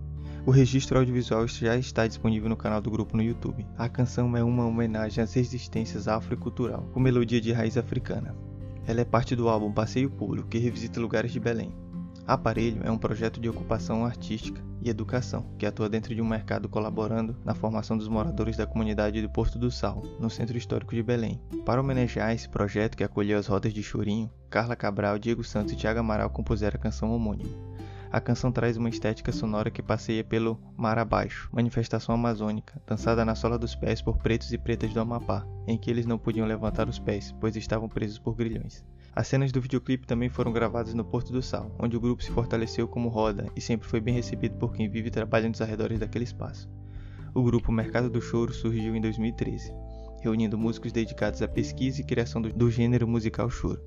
O 0.46 0.52
registro 0.52 0.98
audiovisual 0.98 1.48
já 1.48 1.76
está 1.76 2.06
disponível 2.06 2.48
no 2.48 2.56
canal 2.56 2.80
do 2.80 2.92
grupo 2.92 3.16
no 3.16 3.22
YouTube. 3.24 3.66
A 3.76 3.88
canção 3.88 4.36
é 4.36 4.42
uma 4.42 4.64
homenagem 4.64 5.22
às 5.22 5.34
resistências 5.34 6.06
afro 6.06 6.34
e 6.34 6.36
cultural, 6.36 6.88
com 6.92 7.00
melodia 7.00 7.40
de 7.40 7.52
raiz 7.52 7.76
africana. 7.76 8.36
Ela 8.86 9.00
é 9.00 9.04
parte 9.04 9.34
do 9.34 9.48
álbum 9.48 9.72
Passeio 9.72 10.08
Público, 10.08 10.48
que 10.48 10.58
revisita 10.58 11.00
lugares 11.00 11.32
de 11.32 11.40
Belém. 11.40 11.72
Aparelho 12.28 12.82
é 12.84 12.90
um 12.90 12.98
projeto 12.98 13.40
de 13.40 13.48
ocupação 13.48 14.04
artística 14.04 14.62
e 14.82 14.90
educação 14.90 15.46
que 15.56 15.64
atua 15.64 15.88
dentro 15.88 16.14
de 16.14 16.20
um 16.20 16.28
mercado 16.28 16.68
colaborando 16.68 17.34
na 17.42 17.54
formação 17.54 17.96
dos 17.96 18.06
moradores 18.06 18.54
da 18.54 18.66
comunidade 18.66 19.22
do 19.22 19.30
Porto 19.30 19.58
do 19.58 19.70
Sal, 19.70 20.02
no 20.20 20.28
centro 20.28 20.58
histórico 20.58 20.94
de 20.94 21.02
Belém. 21.02 21.40
Para 21.64 21.80
homenagear 21.80 22.34
esse 22.34 22.46
projeto 22.46 22.98
que 22.98 23.02
acolheu 23.02 23.38
as 23.38 23.46
rodas 23.46 23.72
de 23.72 23.82
chorinho, 23.82 24.30
Carla 24.50 24.76
Cabral, 24.76 25.18
Diego 25.18 25.42
Santos 25.42 25.72
e 25.72 25.76
Tiago 25.76 26.00
Amaral 26.00 26.28
compuseram 26.28 26.76
a 26.76 26.82
canção 26.82 27.14
homônima. 27.14 27.48
A 28.12 28.20
canção 28.20 28.52
traz 28.52 28.76
uma 28.76 28.90
estética 28.90 29.32
sonora 29.32 29.70
que 29.70 29.82
passeia 29.82 30.22
pelo 30.22 30.60
mar 30.76 30.98
abaixo, 30.98 31.48
manifestação 31.50 32.14
amazônica, 32.14 32.78
dançada 32.86 33.24
na 33.24 33.34
sola 33.34 33.58
dos 33.58 33.74
pés 33.74 34.02
por 34.02 34.18
pretos 34.18 34.52
e 34.52 34.58
pretas 34.58 34.92
do 34.92 35.00
Amapá, 35.00 35.46
em 35.66 35.78
que 35.78 35.90
eles 35.90 36.04
não 36.04 36.18
podiam 36.18 36.46
levantar 36.46 36.90
os 36.90 36.98
pés, 36.98 37.34
pois 37.40 37.56
estavam 37.56 37.88
presos 37.88 38.18
por 38.18 38.34
grilhões. 38.34 38.84
As 39.14 39.26
cenas 39.26 39.50
do 39.50 39.60
videoclipe 39.60 40.06
também 40.06 40.28
foram 40.28 40.52
gravadas 40.52 40.94
no 40.94 41.04
Porto 41.04 41.32
do 41.32 41.42
Sal, 41.42 41.74
onde 41.78 41.96
o 41.96 42.00
grupo 42.00 42.22
se 42.22 42.30
fortaleceu 42.30 42.86
como 42.86 43.08
roda 43.08 43.50
e 43.56 43.60
sempre 43.60 43.88
foi 43.88 44.00
bem 44.00 44.14
recebido 44.14 44.56
por 44.56 44.72
quem 44.72 44.88
vive 44.88 45.08
e 45.08 45.12
trabalha 45.12 45.48
nos 45.48 45.60
arredores 45.60 45.98
daquele 45.98 46.24
espaço. 46.24 46.68
O 47.34 47.42
grupo 47.42 47.72
Mercado 47.72 48.08
do 48.08 48.20
Choro 48.20 48.52
surgiu 48.52 48.94
em 48.94 49.00
2013, 49.00 49.72
reunindo 50.22 50.56
músicos 50.56 50.92
dedicados 50.92 51.42
à 51.42 51.48
pesquisa 51.48 52.00
e 52.00 52.04
criação 52.04 52.40
do, 52.40 52.70
gênero 52.70 53.06
musical 53.06 53.50
choro 53.50 53.80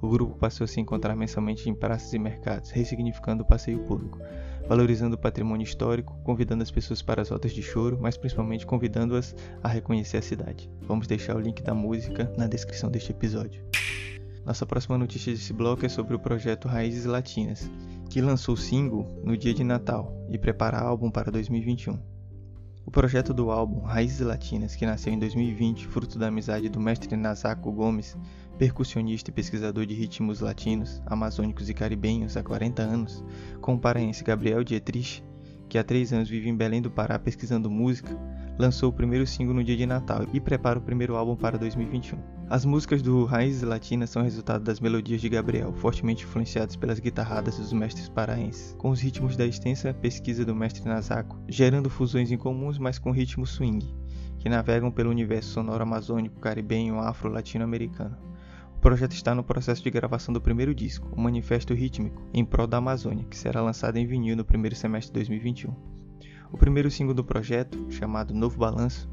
o 0.00 0.08
grupo 0.08 0.36
passou 0.36 0.64
a 0.64 0.68
se 0.68 0.80
encontrar 0.80 1.16
mensalmente 1.16 1.68
em 1.70 1.74
praças 1.74 2.12
e 2.12 2.18
mercados, 2.18 2.70
ressignificando 2.70 3.42
o 3.42 3.46
passeio 3.46 3.78
público, 3.80 4.18
valorizando 4.68 5.16
o 5.16 5.18
patrimônio 5.18 5.64
histórico, 5.64 6.18
convidando 6.22 6.62
as 6.62 6.70
pessoas 6.70 7.00
para 7.00 7.22
as 7.22 7.30
rotas 7.30 7.52
de 7.52 7.62
choro, 7.62 7.98
mas 8.00 8.16
principalmente 8.16 8.66
convidando-as 8.66 9.34
a 9.62 9.68
reconhecer 9.68 10.18
a 10.18 10.22
cidade. 10.22 10.70
Vamos 10.82 11.06
deixar 11.06 11.36
o 11.36 11.40
link 11.40 11.62
da 11.62 11.74
música 11.74 12.30
na 12.36 12.46
descrição 12.46 12.90
deste 12.90 13.12
episódio. 13.12 13.64
Nossa 14.46 14.64
próxima 14.64 14.96
notícia 14.96 15.32
desse 15.32 15.52
bloco 15.52 15.84
é 15.84 15.88
sobre 15.88 16.14
o 16.14 16.20
projeto 16.20 16.68
Raízes 16.68 17.04
Latinas, 17.04 17.68
que 18.08 18.20
lançou 18.20 18.54
o 18.54 18.56
single 18.56 19.20
no 19.24 19.36
dia 19.36 19.52
de 19.52 19.64
Natal 19.64 20.16
e 20.30 20.38
prepara 20.38 20.78
álbum 20.78 21.10
para 21.10 21.32
2021. 21.32 21.98
O 22.84 22.90
projeto 22.92 23.34
do 23.34 23.50
álbum 23.50 23.80
Raízes 23.80 24.20
Latinas, 24.20 24.76
que 24.76 24.86
nasceu 24.86 25.12
em 25.12 25.18
2020, 25.18 25.88
fruto 25.88 26.16
da 26.16 26.28
amizade 26.28 26.68
do 26.68 26.78
mestre 26.78 27.16
Nazaco 27.16 27.72
Gomes, 27.72 28.16
percussionista 28.56 29.30
e 29.30 29.34
pesquisador 29.34 29.84
de 29.84 29.94
ritmos 29.94 30.38
latinos, 30.38 31.02
amazônicos 31.06 31.68
e 31.68 31.74
caribenhos 31.74 32.36
há 32.36 32.42
40 32.44 32.82
anos, 32.82 33.24
com 33.60 33.74
o 33.74 33.80
paraense 33.80 34.22
Gabriel 34.22 34.62
Dietrich, 34.62 35.24
que 35.68 35.76
há 35.76 35.82
três 35.82 36.12
anos 36.12 36.28
vive 36.28 36.48
em 36.48 36.56
Belém 36.56 36.80
do 36.80 36.88
Pará 36.88 37.18
pesquisando 37.18 37.68
música, 37.68 38.16
lançou 38.58 38.90
o 38.90 38.92
primeiro 38.92 39.26
single 39.26 39.54
no 39.54 39.64
dia 39.64 39.76
de 39.76 39.86
Natal 39.86 40.24
e 40.32 40.40
prepara 40.40 40.78
o 40.78 40.82
primeiro 40.82 41.16
álbum 41.16 41.36
para 41.36 41.58
2021. 41.58 42.18
As 42.48 42.64
músicas 42.64 43.02
do 43.02 43.24
Raízes 43.24 43.62
Latinas 43.62 44.10
são 44.10 44.22
resultado 44.22 44.62
das 44.62 44.80
melodias 44.80 45.20
de 45.20 45.28
Gabriel, 45.28 45.72
fortemente 45.74 46.24
influenciadas 46.24 46.76
pelas 46.76 47.00
guitarradas 47.00 47.58
dos 47.58 47.72
mestres 47.72 48.08
paraenses, 48.08 48.74
com 48.78 48.90
os 48.90 49.00
ritmos 49.00 49.36
da 49.36 49.44
extensa 49.44 49.92
pesquisa 49.92 50.44
do 50.44 50.54
mestre 50.54 50.84
Nazaco, 50.84 51.38
gerando 51.48 51.90
fusões 51.90 52.30
incomuns, 52.30 52.78
mas 52.78 52.98
com 52.98 53.10
ritmo 53.10 53.44
swing, 53.44 53.92
que 54.38 54.48
navegam 54.48 54.90
pelo 54.90 55.10
universo 55.10 55.50
sonoro 55.50 55.82
amazônico, 55.82 56.38
caribenho, 56.38 57.00
afro-latino-americano. 57.00 58.16
O 58.76 58.78
projeto 58.78 59.12
está 59.12 59.34
no 59.34 59.42
processo 59.42 59.82
de 59.82 59.90
gravação 59.90 60.32
do 60.32 60.40
primeiro 60.40 60.72
disco, 60.74 61.08
o 61.12 61.20
Manifesto 61.20 61.74
Rítmico, 61.74 62.22
em 62.32 62.44
prol 62.44 62.68
da 62.68 62.76
Amazônia, 62.76 63.26
que 63.28 63.36
será 63.36 63.60
lançado 63.60 63.96
em 63.96 64.06
vinil 64.06 64.36
no 64.36 64.44
primeiro 64.44 64.76
semestre 64.76 65.12
de 65.12 65.14
2021. 65.14 65.95
O 66.52 66.56
primeiro 66.56 66.90
single 66.90 67.14
do 67.14 67.24
projeto, 67.24 67.86
chamado 67.90 68.32
Novo 68.32 68.58
Balanço, 68.58 69.08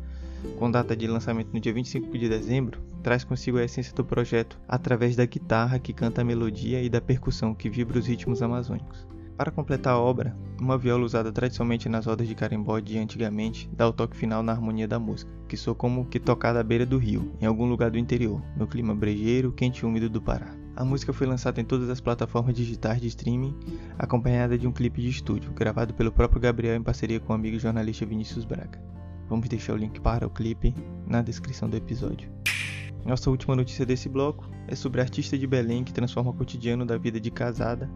com 0.57 0.69
data 0.69 0.95
de 0.95 1.07
lançamento 1.07 1.53
no 1.53 1.59
dia 1.59 1.73
25 1.73 2.17
de 2.17 2.29
dezembro, 2.29 2.81
traz 3.01 3.23
consigo 3.23 3.57
a 3.57 3.63
essência 3.63 3.93
do 3.93 4.03
projeto 4.03 4.59
através 4.67 5.15
da 5.15 5.25
guitarra 5.25 5.79
que 5.79 5.93
canta 5.93 6.21
a 6.21 6.25
melodia 6.25 6.81
e 6.81 6.89
da 6.89 7.01
percussão 7.01 7.53
que 7.53 7.69
vibra 7.69 7.99
os 7.99 8.07
ritmos 8.07 8.41
amazônicos. 8.41 9.07
Para 9.35 9.51
completar 9.51 9.93
a 9.93 9.99
obra, 9.99 10.35
uma 10.61 10.77
viola 10.77 11.03
usada 11.03 11.31
tradicionalmente 11.31 11.89
nas 11.89 12.05
rodas 12.05 12.27
de 12.27 12.35
carimbó 12.35 12.79
de 12.79 12.97
antigamente 12.97 13.69
dá 13.73 13.87
o 13.87 13.93
toque 13.93 14.15
final 14.15 14.43
na 14.43 14.51
harmonia 14.51 14.87
da 14.87 14.99
música, 14.99 15.31
que 15.47 15.57
soa 15.57 15.73
como 15.73 16.05
que 16.05 16.19
tocada 16.19 16.59
à 16.59 16.63
beira 16.63 16.85
do 16.85 16.97
rio, 16.97 17.33
em 17.41 17.45
algum 17.45 17.65
lugar 17.65 17.89
do 17.89 17.97
interior, 17.97 18.41
no 18.55 18.67
clima 18.67 18.93
brejeiro, 18.93 19.51
quente 19.51 19.79
e 19.79 19.85
úmido 19.85 20.09
do 20.09 20.21
Pará. 20.21 20.62
A 20.75 20.83
música 20.83 21.13
foi 21.13 21.27
lançada 21.27 21.61
em 21.61 21.65
todas 21.65 21.87
as 21.87 22.01
plataformas 22.01 22.55
digitais 22.55 22.99
de 22.99 23.07
streaming, 23.07 23.55
acompanhada 23.97 24.57
de 24.57 24.67
um 24.67 24.71
clipe 24.71 25.01
de 25.01 25.09
estúdio, 25.09 25.51
gravado 25.53 25.93
pelo 25.93 26.11
próprio 26.11 26.41
Gabriel 26.41 26.75
em 26.75 26.81
parceria 26.81 27.19
com 27.19 27.31
o 27.31 27.35
amigo 27.35 27.59
jornalista 27.59 28.07
Vinícius 28.07 28.43
Braga. 28.43 28.81
Vamos 29.29 29.47
deixar 29.47 29.73
o 29.73 29.77
link 29.77 30.01
para 30.01 30.25
o 30.25 30.31
clipe 30.31 30.73
na 31.05 31.21
descrição 31.21 31.69
do 31.69 31.77
episódio. 31.77 32.31
Nossa 33.05 33.29
última 33.29 33.55
notícia 33.55 33.85
desse 33.85 34.09
bloco 34.09 34.49
é 34.67 34.75
sobre 34.75 35.01
a 35.01 35.03
artista 35.03 35.37
de 35.37 35.45
Belém 35.45 35.83
que 35.83 35.93
transforma 35.93 36.31
o 36.31 36.33
cotidiano 36.33 36.85
da 36.85 36.97
vida 36.97 37.19
de 37.19 37.29
casada 37.29 37.89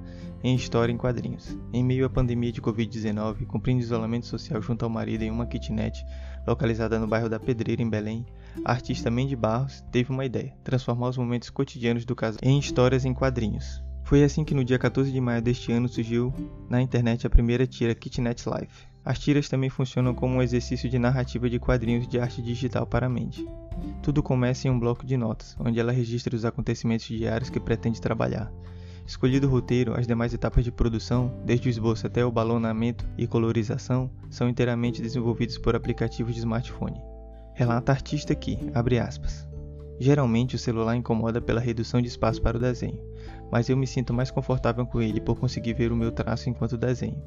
em 0.43 0.53
história 0.53 0.91
em 0.91 0.97
quadrinhos. 0.97 1.57
Em 1.73 1.83
meio 1.83 2.05
à 2.05 2.09
pandemia 2.09 2.51
de 2.51 2.61
Covid-19, 2.61 3.47
cumprindo 3.47 3.81
isolamento 3.81 4.27
social 4.27 4.61
junto 4.61 4.83
ao 4.83 4.91
marido 4.91 5.23
em 5.23 5.31
uma 5.31 5.47
kitnet 5.47 6.05
localizada 6.47 6.97
no 6.97 7.07
bairro 7.07 7.29
da 7.29 7.39
Pedreira, 7.39 7.81
em 7.81 7.89
Belém, 7.89 8.25
a 8.63 8.71
artista 8.71 9.11
Mandy 9.11 9.35
Barros 9.35 9.83
teve 9.91 10.11
uma 10.11 10.25
ideia: 10.25 10.53
transformar 10.63 11.09
os 11.09 11.17
momentos 11.17 11.49
cotidianos 11.49 12.05
do 12.05 12.15
casal 12.15 12.39
em 12.41 12.57
histórias 12.57 13.05
em 13.05 13.13
quadrinhos. 13.13 13.83
Foi 14.03 14.23
assim 14.23 14.45
que 14.45 14.55
no 14.55 14.63
dia 14.63 14.79
14 14.79 15.11
de 15.11 15.19
maio 15.19 15.41
deste 15.41 15.71
ano 15.71 15.89
surgiu 15.89 16.33
na 16.69 16.81
internet 16.81 17.27
a 17.27 17.29
primeira 17.29 17.67
tira 17.67 17.93
Kitnet 17.93 18.45
Life. 18.47 18.87
As 19.03 19.19
tiras 19.19 19.49
também 19.49 19.69
funcionam 19.69 20.13
como 20.13 20.35
um 20.35 20.41
exercício 20.41 20.89
de 20.89 20.97
narrativa 20.97 21.49
de 21.49 21.59
quadrinhos 21.59 22.07
de 22.07 22.19
arte 22.19 22.41
digital 22.41 22.85
para 22.87 23.07
a 23.07 23.09
Mandy. 23.09 23.47
Tudo 24.01 24.23
começa 24.23 24.67
em 24.67 24.71
um 24.71 24.79
bloco 24.79 25.05
de 25.05 25.17
notas, 25.17 25.55
onde 25.59 25.79
ela 25.79 25.91
registra 25.91 26.35
os 26.35 26.45
acontecimentos 26.45 27.05
diários 27.05 27.49
que 27.49 27.59
pretende 27.59 28.01
trabalhar. 28.01 28.51
Escolhido 29.07 29.47
o 29.47 29.49
roteiro, 29.49 29.99
as 29.99 30.05
demais 30.05 30.33
etapas 30.33 30.63
de 30.63 30.71
produção, 30.71 31.33
desde 31.43 31.67
o 31.67 31.71
esboço 31.71 32.05
até 32.05 32.23
o 32.23 32.31
balonamento 32.31 33.09
e 33.17 33.25
colorização, 33.25 34.11
são 34.29 34.47
inteiramente 34.47 35.01
desenvolvidos 35.01 35.57
por 35.57 35.75
aplicativos 35.75 36.33
de 36.33 36.39
smartphone. 36.39 37.01
Relata 37.55 37.91
artista 37.91 38.35
que, 38.35 38.59
abre 38.73 38.99
aspas, 38.99 39.47
Geralmente 39.99 40.55
o 40.55 40.59
celular 40.59 40.95
incomoda 40.95 41.41
pela 41.41 41.59
redução 41.59 41.99
de 41.99 42.07
espaço 42.07 42.39
para 42.39 42.57
o 42.57 42.59
desenho, 42.59 43.01
mas 43.51 43.67
eu 43.67 43.75
me 43.75 43.87
sinto 43.87 44.13
mais 44.13 44.29
confortável 44.29 44.85
com 44.85 45.01
ele 45.01 45.19
por 45.19 45.39
conseguir 45.39 45.73
ver 45.73 45.91
o 45.91 45.95
meu 45.95 46.11
traço 46.11 46.51
enquanto 46.51 46.77
desenho 46.77 47.19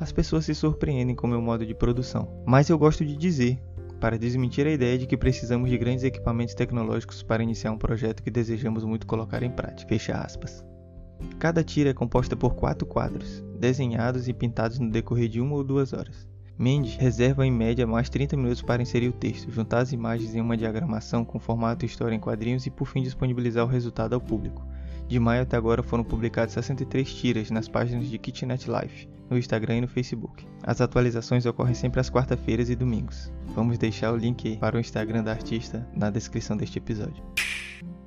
as 0.00 0.10
pessoas 0.10 0.46
se 0.46 0.54
surpreendem 0.54 1.14
com 1.14 1.26
meu 1.26 1.42
modo 1.42 1.64
de 1.66 1.74
produção. 1.74 2.42
Mas 2.46 2.70
eu 2.70 2.78
gosto 2.78 3.04
de 3.04 3.14
dizer, 3.14 3.60
para 4.00 4.18
desmentir 4.18 4.66
a 4.66 4.70
ideia 4.70 4.96
de 4.96 5.06
que 5.06 5.16
precisamos 5.16 5.68
de 5.68 5.76
grandes 5.76 6.04
equipamentos 6.04 6.54
tecnológicos 6.54 7.22
para 7.22 7.42
iniciar 7.42 7.70
um 7.70 7.78
projeto 7.78 8.22
que 8.22 8.30
desejamos 8.30 8.82
muito 8.82 9.06
colocar 9.06 9.42
em 9.42 9.50
prática. 9.50 9.90
Fecha 9.90 10.14
aspas. 10.14 10.64
Cada 11.38 11.64
tira 11.64 11.90
é 11.90 11.94
composta 11.94 12.36
por 12.36 12.54
quatro 12.54 12.86
quadros, 12.86 13.42
desenhados 13.58 14.28
e 14.28 14.32
pintados 14.32 14.78
no 14.78 14.90
decorrer 14.90 15.28
de 15.28 15.40
uma 15.40 15.56
ou 15.56 15.64
duas 15.64 15.92
horas. 15.92 16.28
Mendes 16.58 16.96
reserva 16.96 17.46
em 17.46 17.50
média 17.50 17.86
mais 17.86 18.10
30 18.10 18.36
minutos 18.36 18.60
para 18.60 18.82
inserir 18.82 19.08
o 19.08 19.12
texto, 19.12 19.50
juntar 19.50 19.78
as 19.78 19.92
imagens 19.92 20.34
em 20.34 20.42
uma 20.42 20.56
diagramação 20.56 21.24
com 21.24 21.38
formato 21.38 21.86
história 21.86 22.14
em 22.14 22.20
quadrinhos 22.20 22.66
e 22.66 22.70
por 22.70 22.86
fim 22.86 23.02
disponibilizar 23.02 23.64
o 23.64 23.68
resultado 23.68 24.12
ao 24.12 24.20
público. 24.20 24.62
De 25.08 25.18
maio 25.18 25.42
até 25.42 25.56
agora 25.56 25.82
foram 25.82 26.04
publicadas 26.04 26.52
63 26.52 27.12
tiras 27.14 27.50
nas 27.50 27.66
páginas 27.66 28.08
de 28.08 28.18
Kitnet 28.18 28.66
Life, 28.70 29.08
no 29.30 29.38
Instagram 29.38 29.78
e 29.78 29.80
no 29.80 29.88
Facebook. 29.88 30.46
As 30.62 30.80
atualizações 30.80 31.46
ocorrem 31.46 31.74
sempre 31.74 31.98
às 31.98 32.10
quarta-feiras 32.10 32.68
e 32.68 32.76
domingos. 32.76 33.32
Vamos 33.54 33.78
deixar 33.78 34.12
o 34.12 34.16
link 34.16 34.58
para 34.58 34.76
o 34.76 34.80
Instagram 34.80 35.24
da 35.24 35.32
artista 35.32 35.88
na 35.96 36.10
descrição 36.10 36.56
deste 36.56 36.78
episódio. 36.78 37.24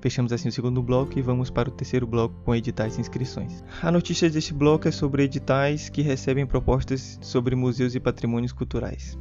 Fechamos 0.01 0.34
assim 0.34 0.50
o 0.50 0.51
segundo 0.51 0.84
bloco 0.84 1.18
e 1.18 1.22
vamos 1.22 1.50
para 1.50 1.70
o 1.70 1.72
terceiro 1.72 2.06
bloco 2.06 2.36
com 2.44 2.53
editais 2.53 2.98
e 2.98 3.01
inscrições. 3.01 3.63
A 3.82 3.92
notícia 3.92 4.30
deste 4.30 4.53
bloco 4.53 4.88
é 4.88 4.92
sobre 4.92 5.24
editais 5.24 5.89
que 5.89 6.01
recebem 6.01 6.46
propostas 6.46 7.18
sobre 7.22 7.56
museus 7.56 7.96
e 7.96 8.00
patrimônios 8.00 8.51
culturais. 8.51 9.18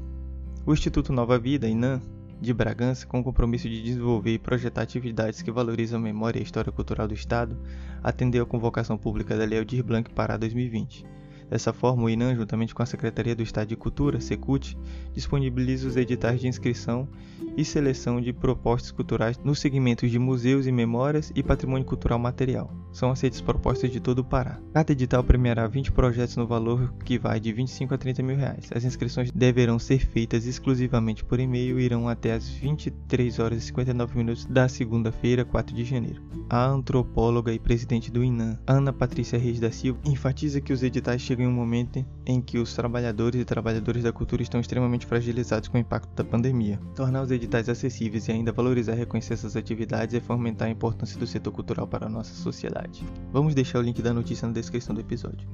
O 0.66 0.73
Instituto 0.73 1.12
Nova 1.12 1.38
Vida, 1.38 1.68
INAM, 1.68 2.00
de 2.40 2.52
Bragança 2.52 3.06
com 3.06 3.21
o 3.21 3.25
compromisso 3.25 3.68
de 3.68 3.80
desenvolver 3.80 4.35
e 4.35 4.38
projetar 4.38 4.82
atividades 4.82 5.40
que 5.40 5.52
valorizam 5.52 6.00
a 6.00 6.02
memória 6.02 6.40
e 6.40 6.42
a 6.42 6.44
história 6.44 6.73
cultural 6.73 7.06
do 7.06 7.14
Estado, 7.14 7.56
atendeu 8.02 8.42
a 8.42 8.47
convocação 8.47 8.99
pública 8.99 9.37
da 9.37 9.44
Lei 9.44 9.61
Aldir 9.61 9.85
Blanc 9.85 10.11
para 10.11 10.37
2020. 10.37 11.04
Dessa 11.52 11.71
forma, 11.71 12.04
o 12.04 12.09
INAM, 12.09 12.35
juntamente 12.35 12.75
com 12.75 12.82
a 12.82 12.87
Secretaria 12.87 13.37
do 13.37 13.42
Estado 13.42 13.68
de 13.68 13.76
Cultura, 13.76 14.23
Secult, 14.23 14.75
disponibiliza 15.12 15.87
os 15.87 15.99
editais 15.99 16.40
de 16.40 16.49
inscrição 16.49 17.06
e 17.54 17.62
seleção 17.62 18.23
de 18.23 18.32
propostas 18.32 18.90
culturais 18.90 19.38
nos 19.44 19.61
segmentos 19.61 20.11
de 20.11 20.18
museus 20.18 20.66
e 20.66 20.73
memórias 20.73 21.30
e 21.35 21.42
patrimônio 21.42 21.87
cultural 21.87 22.18
material. 22.18 22.71
São 22.90 23.11
aceitas 23.11 23.40
propostas 23.40 23.90
de 23.90 24.00
todo 24.00 24.21
o 24.21 24.25
Pará. 24.25 24.59
Cada 24.73 24.92
edital 24.92 25.23
premiará 25.25 25.66
20 25.66 25.92
projetos 25.92 26.37
no 26.37 26.47
valor 26.47 26.92
que 27.04 27.18
vai 27.18 27.40
de 27.40 27.52
25 27.52 27.94
a 27.94 27.99
30 27.99 28.23
mil 28.23 28.37
reais. 28.37 28.71
As 28.75 28.85
inscrições 28.85 29.30
deverão 29.30 29.78
ser 29.78 29.99
feitas 29.99 30.47
exclusivamente 30.47 31.25
por 31.25 31.40
e-mail 31.40 31.78
e 31.80 31.85
irão 31.85 32.09
até 32.09 32.32
as 32.32 32.49
23 32.49 33.38
horas 33.38 33.59
e 33.59 33.66
59 33.66 34.16
minutos 34.16 34.44
da 34.44 34.68
segunda-feira, 34.68 35.44
4 35.44 35.75
de 35.75 35.85
janeiro. 35.85 36.23
A 36.49 36.66
antropóloga 36.66 37.52
e 37.52 37.59
presidente 37.59 38.11
do 38.11 38.23
INAM, 38.23 38.59
Ana 38.66 38.92
Patrícia 38.92 39.38
Reis 39.38 39.59
da 39.59 39.71
Silva, 39.71 40.00
enfatiza 40.04 40.61
que 40.61 40.73
os 40.73 40.82
editais 40.82 41.23
chegam 41.23 41.41
em 41.42 41.46
um 41.46 41.52
momento 41.52 42.04
em 42.25 42.40
que 42.40 42.58
os 42.58 42.75
trabalhadores 42.75 43.40
e 43.40 43.44
trabalhadoras 43.44 44.02
da 44.02 44.12
cultura 44.12 44.42
estão 44.42 44.61
extremamente 44.61 45.06
fragilizados 45.06 45.68
com 45.68 45.76
o 45.76 45.80
impacto 45.80 46.14
da 46.14 46.25
pandemia. 46.25 46.78
Tornar 46.94 47.22
os 47.22 47.30
editais 47.30 47.68
acessíveis 47.68 48.28
e 48.28 48.32
ainda 48.32 48.52
valorizar 48.52 48.94
e 48.94 48.99
reconhecer 48.99 49.34
essas 49.34 49.56
atividades 49.56 50.14
é 50.14 50.20
fomentar 50.20 50.68
a 50.68 50.70
importância 50.70 51.18
do 51.18 51.26
setor 51.26 51.52
cultural 51.52 51.87
para 51.87 52.06
a 52.06 52.11
nossa 52.11 52.34
sociedade. 52.34 53.04
Vamos 53.32 53.54
deixar 53.54 53.78
o 53.78 53.82
link 53.82 54.00
da 54.00 54.12
notícia 54.12 54.46
na 54.46 54.54
descrição 54.54 54.94
do 54.94 55.00
episódio. 55.00 55.49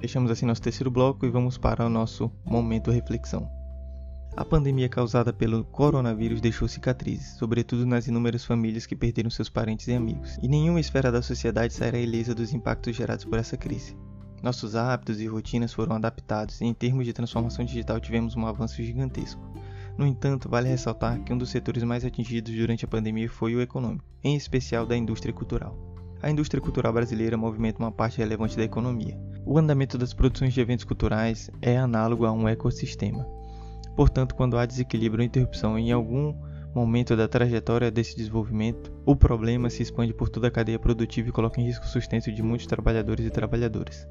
Fechamos 0.00 0.30
assim 0.30 0.46
nosso 0.46 0.62
terceiro 0.62 0.90
bloco 0.90 1.24
e 1.24 1.30
vamos 1.30 1.56
para 1.56 1.86
o 1.86 1.88
nosso 1.88 2.30
momento 2.44 2.90
reflexão. 2.90 3.48
A 4.34 4.46
pandemia 4.46 4.88
causada 4.88 5.30
pelo 5.30 5.62
coronavírus 5.62 6.40
deixou 6.40 6.66
cicatrizes, 6.66 7.36
sobretudo 7.36 7.84
nas 7.84 8.06
inúmeras 8.08 8.44
famílias 8.44 8.86
que 8.86 8.96
perderam 8.96 9.28
seus 9.28 9.50
parentes 9.50 9.88
e 9.88 9.92
amigos, 9.92 10.38
e 10.42 10.48
nenhuma 10.48 10.80
esfera 10.80 11.12
da 11.12 11.20
sociedade 11.20 11.74
sairá 11.74 11.98
ilesa 11.98 12.34
dos 12.34 12.54
impactos 12.54 12.96
gerados 12.96 13.26
por 13.26 13.38
essa 13.38 13.58
crise. 13.58 13.94
Nossos 14.42 14.74
hábitos 14.74 15.20
e 15.20 15.26
rotinas 15.28 15.72
foram 15.72 15.94
adaptados 15.94 16.60
e, 16.60 16.64
em 16.64 16.74
termos 16.74 17.06
de 17.06 17.12
transformação 17.12 17.64
digital, 17.64 18.00
tivemos 18.00 18.34
um 18.34 18.44
avanço 18.44 18.82
gigantesco. 18.82 19.40
No 19.96 20.04
entanto, 20.04 20.48
vale 20.48 20.68
ressaltar 20.68 21.22
que 21.22 21.32
um 21.32 21.38
dos 21.38 21.50
setores 21.50 21.84
mais 21.84 22.04
atingidos 22.04 22.52
durante 22.52 22.84
a 22.84 22.88
pandemia 22.88 23.30
foi 23.30 23.54
o 23.54 23.60
econômico, 23.60 24.04
em 24.24 24.34
especial 24.34 24.84
da 24.84 24.96
indústria 24.96 25.32
cultural. 25.32 25.78
A 26.20 26.28
indústria 26.28 26.60
cultural 26.60 26.92
brasileira 26.92 27.36
movimenta 27.36 27.78
uma 27.78 27.92
parte 27.92 28.18
relevante 28.18 28.56
da 28.56 28.64
economia. 28.64 29.16
O 29.46 29.56
andamento 29.58 29.96
das 29.96 30.12
produções 30.12 30.52
de 30.52 30.60
eventos 30.60 30.84
culturais 30.84 31.48
é 31.60 31.78
análogo 31.78 32.26
a 32.26 32.32
um 32.32 32.48
ecossistema. 32.48 33.24
Portanto, 33.94 34.34
quando 34.34 34.58
há 34.58 34.66
desequilíbrio 34.66 35.22
ou 35.22 35.26
interrupção 35.26 35.78
em 35.78 35.92
algum 35.92 36.34
momento 36.74 37.14
da 37.16 37.28
trajetória 37.28 37.92
desse 37.92 38.16
desenvolvimento, 38.16 38.92
o 39.06 39.14
problema 39.14 39.70
se 39.70 39.82
expande 39.82 40.12
por 40.12 40.28
toda 40.28 40.48
a 40.48 40.50
cadeia 40.50 40.80
produtiva 40.80 41.28
e 41.28 41.32
coloca 41.32 41.60
em 41.60 41.64
risco 41.64 41.84
o 41.84 41.88
sustento 41.88 42.32
de 42.32 42.42
muitos 42.42 42.66
trabalhadores 42.66 43.24
e 43.24 43.30
trabalhadoras 43.30 44.08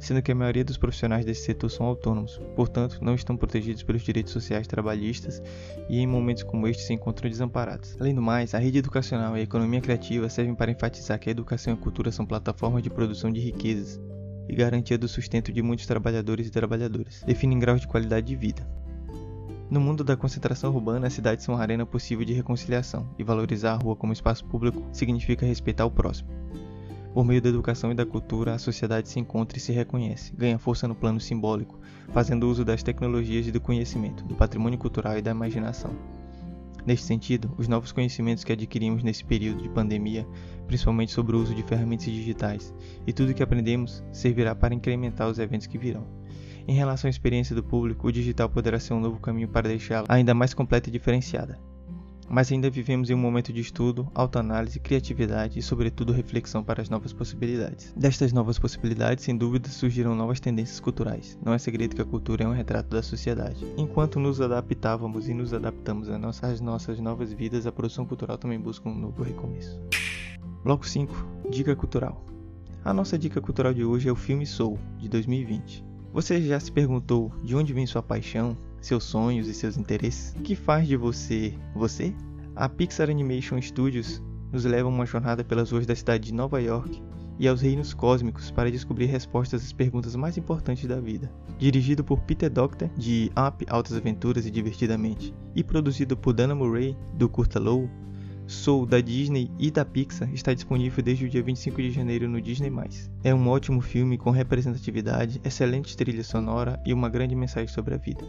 sendo 0.00 0.22
que 0.22 0.32
a 0.32 0.34
maioria 0.34 0.64
dos 0.64 0.76
profissionais 0.76 1.24
desse 1.24 1.42
setor 1.42 1.68
são 1.68 1.86
autônomos, 1.86 2.40
portanto, 2.56 2.98
não 3.00 3.14
estão 3.14 3.36
protegidos 3.36 3.82
pelos 3.82 4.02
direitos 4.02 4.32
sociais 4.32 4.66
trabalhistas 4.66 5.42
e 5.88 6.00
em 6.00 6.06
momentos 6.06 6.42
como 6.42 6.66
este 6.66 6.82
se 6.82 6.94
encontram 6.94 7.30
desamparados. 7.30 7.96
Além 8.00 8.14
do 8.14 8.22
mais, 8.22 8.54
a 8.54 8.58
rede 8.58 8.78
educacional 8.78 9.36
e 9.36 9.40
a 9.40 9.44
economia 9.44 9.80
criativa 9.80 10.28
servem 10.28 10.54
para 10.54 10.72
enfatizar 10.72 11.20
que 11.20 11.28
a 11.28 11.32
educação 11.32 11.72
e 11.72 11.76
a 11.76 11.80
cultura 11.80 12.10
são 12.10 12.26
plataformas 12.26 12.82
de 12.82 12.90
produção 12.90 13.30
de 13.30 13.40
riquezas 13.40 14.00
e 14.48 14.54
garantia 14.56 14.98
do 14.98 15.06
sustento 15.06 15.52
de 15.52 15.62
muitos 15.62 15.86
trabalhadores 15.86 16.48
e 16.48 16.50
trabalhadoras, 16.50 17.22
definem 17.24 17.58
graus 17.58 17.80
de 17.80 17.86
qualidade 17.86 18.26
de 18.26 18.34
vida. 18.34 18.66
No 19.70 19.80
mundo 19.80 20.02
da 20.02 20.16
concentração 20.16 20.74
urbana, 20.74 21.06
as 21.06 21.12
cidades 21.12 21.44
são 21.44 21.54
uma 21.54 21.62
arena 21.62 21.86
possível 21.86 22.24
de 22.24 22.32
reconciliação, 22.32 23.08
e 23.16 23.22
valorizar 23.22 23.74
a 23.74 23.76
rua 23.76 23.94
como 23.94 24.12
espaço 24.12 24.44
público 24.44 24.84
significa 24.92 25.46
respeitar 25.46 25.86
o 25.86 25.90
próximo. 25.92 26.28
Por 27.12 27.24
meio 27.24 27.42
da 27.42 27.48
educação 27.48 27.90
e 27.90 27.94
da 27.94 28.06
cultura, 28.06 28.54
a 28.54 28.58
sociedade 28.58 29.08
se 29.08 29.18
encontra 29.18 29.58
e 29.58 29.60
se 29.60 29.72
reconhece, 29.72 30.32
ganha 30.36 30.60
força 30.60 30.86
no 30.86 30.94
plano 30.94 31.18
simbólico, 31.18 31.80
fazendo 32.12 32.48
uso 32.48 32.64
das 32.64 32.84
tecnologias 32.84 33.48
e 33.48 33.50
do 33.50 33.60
conhecimento, 33.60 34.24
do 34.24 34.36
patrimônio 34.36 34.78
cultural 34.78 35.18
e 35.18 35.22
da 35.22 35.32
imaginação. 35.32 35.90
Neste 36.86 37.06
sentido, 37.06 37.52
os 37.58 37.66
novos 37.66 37.90
conhecimentos 37.90 38.44
que 38.44 38.52
adquirimos 38.52 39.02
nesse 39.02 39.24
período 39.24 39.60
de 39.60 39.68
pandemia, 39.68 40.24
principalmente 40.68 41.10
sobre 41.10 41.34
o 41.34 41.42
uso 41.42 41.52
de 41.52 41.64
ferramentas 41.64 42.06
digitais, 42.06 42.72
e 43.04 43.12
tudo 43.12 43.34
que 43.34 43.42
aprendemos 43.42 44.04
servirá 44.12 44.54
para 44.54 44.72
incrementar 44.72 45.28
os 45.28 45.40
eventos 45.40 45.66
que 45.66 45.78
virão. 45.78 46.06
Em 46.66 46.74
relação 46.74 47.08
à 47.08 47.10
experiência 47.10 47.56
do 47.56 47.64
público, 47.64 48.06
o 48.06 48.12
digital 48.12 48.48
poderá 48.48 48.78
ser 48.78 48.94
um 48.94 49.00
novo 49.00 49.18
caminho 49.18 49.48
para 49.48 49.68
deixá-la 49.68 50.06
ainda 50.08 50.32
mais 50.32 50.54
completa 50.54 50.88
e 50.88 50.92
diferenciada 50.92 51.58
mas 52.30 52.52
ainda 52.52 52.70
vivemos 52.70 53.10
em 53.10 53.14
um 53.14 53.18
momento 53.18 53.52
de 53.52 53.60
estudo, 53.60 54.08
autoanálise, 54.14 54.78
criatividade 54.78 55.58
e, 55.58 55.62
sobretudo, 55.62 56.12
reflexão 56.12 56.62
para 56.62 56.80
as 56.80 56.88
novas 56.88 57.12
possibilidades. 57.12 57.92
Destas 57.96 58.32
novas 58.32 58.56
possibilidades, 58.56 59.24
sem 59.24 59.36
dúvida, 59.36 59.68
surgirão 59.68 60.14
novas 60.14 60.38
tendências 60.38 60.78
culturais. 60.78 61.36
Não 61.44 61.52
é 61.52 61.58
segredo 61.58 61.96
que 61.96 62.02
a 62.02 62.04
cultura 62.04 62.44
é 62.44 62.46
um 62.46 62.52
retrato 62.52 62.88
da 62.88 63.02
sociedade. 63.02 63.66
Enquanto 63.76 64.20
nos 64.20 64.40
adaptávamos 64.40 65.28
e 65.28 65.34
nos 65.34 65.52
adaptamos 65.52 66.08
às 66.08 66.60
nossas 66.60 67.00
novas 67.00 67.32
vidas, 67.32 67.66
a 67.66 67.72
produção 67.72 68.06
cultural 68.06 68.38
também 68.38 68.60
busca 68.60 68.88
um 68.88 68.94
novo 68.94 69.24
recomeço. 69.24 69.80
Bloco 70.62 70.86
5 70.86 71.48
Dica 71.50 71.74
Cultural 71.74 72.24
A 72.84 72.94
nossa 72.94 73.18
dica 73.18 73.40
cultural 73.40 73.74
de 73.74 73.84
hoje 73.84 74.08
é 74.08 74.12
o 74.12 74.16
filme 74.16 74.46
Soul, 74.46 74.78
de 74.98 75.08
2020. 75.08 75.84
Você 76.12 76.40
já 76.42 76.60
se 76.60 76.70
perguntou 76.70 77.32
de 77.42 77.56
onde 77.56 77.72
vem 77.72 77.86
sua 77.86 78.02
paixão, 78.02 78.56
seus 78.80 79.04
sonhos 79.04 79.48
e 79.48 79.54
seus 79.54 79.76
interesses? 79.76 80.34
O 80.38 80.42
que 80.42 80.54
faz 80.54 80.86
de 80.86 80.96
você 80.96 81.54
você? 81.74 82.14
A 82.56 82.68
Pixar 82.68 83.10
Animation 83.10 83.60
Studios 83.60 84.22
nos 84.52 84.64
leva 84.64 84.88
a 84.88 84.92
uma 84.92 85.06
jornada 85.06 85.44
pelas 85.44 85.70
ruas 85.70 85.86
da 85.86 85.94
cidade 85.94 86.24
de 86.24 86.34
Nova 86.34 86.60
York 86.60 87.02
e 87.38 87.48
aos 87.48 87.62
reinos 87.62 87.94
cósmicos 87.94 88.50
para 88.50 88.70
descobrir 88.70 89.06
respostas 89.06 89.64
às 89.64 89.72
perguntas 89.72 90.14
mais 90.14 90.36
importantes 90.36 90.86
da 90.86 91.00
vida. 91.00 91.32
Dirigido 91.58 92.04
por 92.04 92.20
Peter 92.20 92.50
Docter, 92.50 92.90
de 92.96 93.30
Up, 93.48 93.64
Altas 93.70 93.96
Aventuras 93.96 94.44
e 94.44 94.50
Divertidamente, 94.50 95.34
e 95.54 95.64
produzido 95.64 96.16
por 96.16 96.34
Dana 96.34 96.54
Murray, 96.54 96.96
do 97.14 97.30
Curta 97.30 97.58
Low, 97.58 97.88
Soul 98.46 98.84
da 98.84 99.00
Disney 99.00 99.48
e 99.60 99.70
da 99.70 99.84
Pixar 99.84 100.28
está 100.34 100.52
disponível 100.52 101.04
desde 101.04 101.24
o 101.24 101.28
dia 101.28 101.40
25 101.40 101.80
de 101.80 101.92
janeiro 101.92 102.28
no 102.28 102.42
Disney+. 102.42 102.70
É 103.22 103.32
um 103.32 103.48
ótimo 103.48 103.80
filme 103.80 104.18
com 104.18 104.30
representatividade, 104.30 105.40
excelente 105.44 105.96
trilha 105.96 106.24
sonora 106.24 106.82
e 106.84 106.92
uma 106.92 107.08
grande 107.08 107.36
mensagem 107.36 107.68
sobre 107.68 107.94
a 107.94 107.96
vida. 107.96 108.26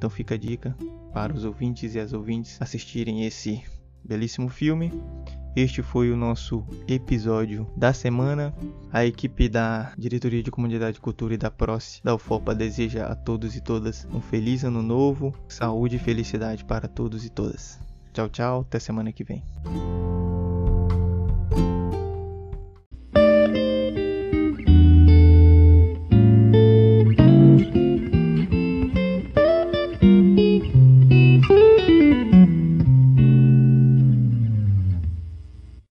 Então 0.00 0.08
fica 0.08 0.34
a 0.34 0.38
dica 0.38 0.74
para 1.12 1.30
os 1.30 1.44
ouvintes 1.44 1.94
e 1.94 2.00
as 2.00 2.14
ouvintes 2.14 2.56
assistirem 2.58 3.26
esse 3.26 3.62
belíssimo 4.02 4.48
filme. 4.48 4.90
Este 5.54 5.82
foi 5.82 6.10
o 6.10 6.16
nosso 6.16 6.64
episódio 6.88 7.70
da 7.76 7.92
semana. 7.92 8.54
A 8.90 9.04
equipe 9.04 9.46
da 9.46 9.92
Diretoria 9.98 10.42
de 10.42 10.50
Comunidade 10.50 10.98
Cultura 10.98 11.34
e 11.34 11.36
da 11.36 11.50
PROCE 11.50 12.00
da 12.02 12.14
UFOPA 12.14 12.54
deseja 12.54 13.08
a 13.08 13.14
todos 13.14 13.54
e 13.54 13.60
todas 13.60 14.08
um 14.10 14.22
feliz 14.22 14.64
ano 14.64 14.80
novo, 14.80 15.34
saúde 15.46 15.96
e 15.96 15.98
felicidade 15.98 16.64
para 16.64 16.88
todos 16.88 17.26
e 17.26 17.28
todas. 17.28 17.78
Tchau, 18.14 18.30
tchau, 18.30 18.60
até 18.62 18.78
semana 18.78 19.12
que 19.12 19.22
vem. 19.22 19.42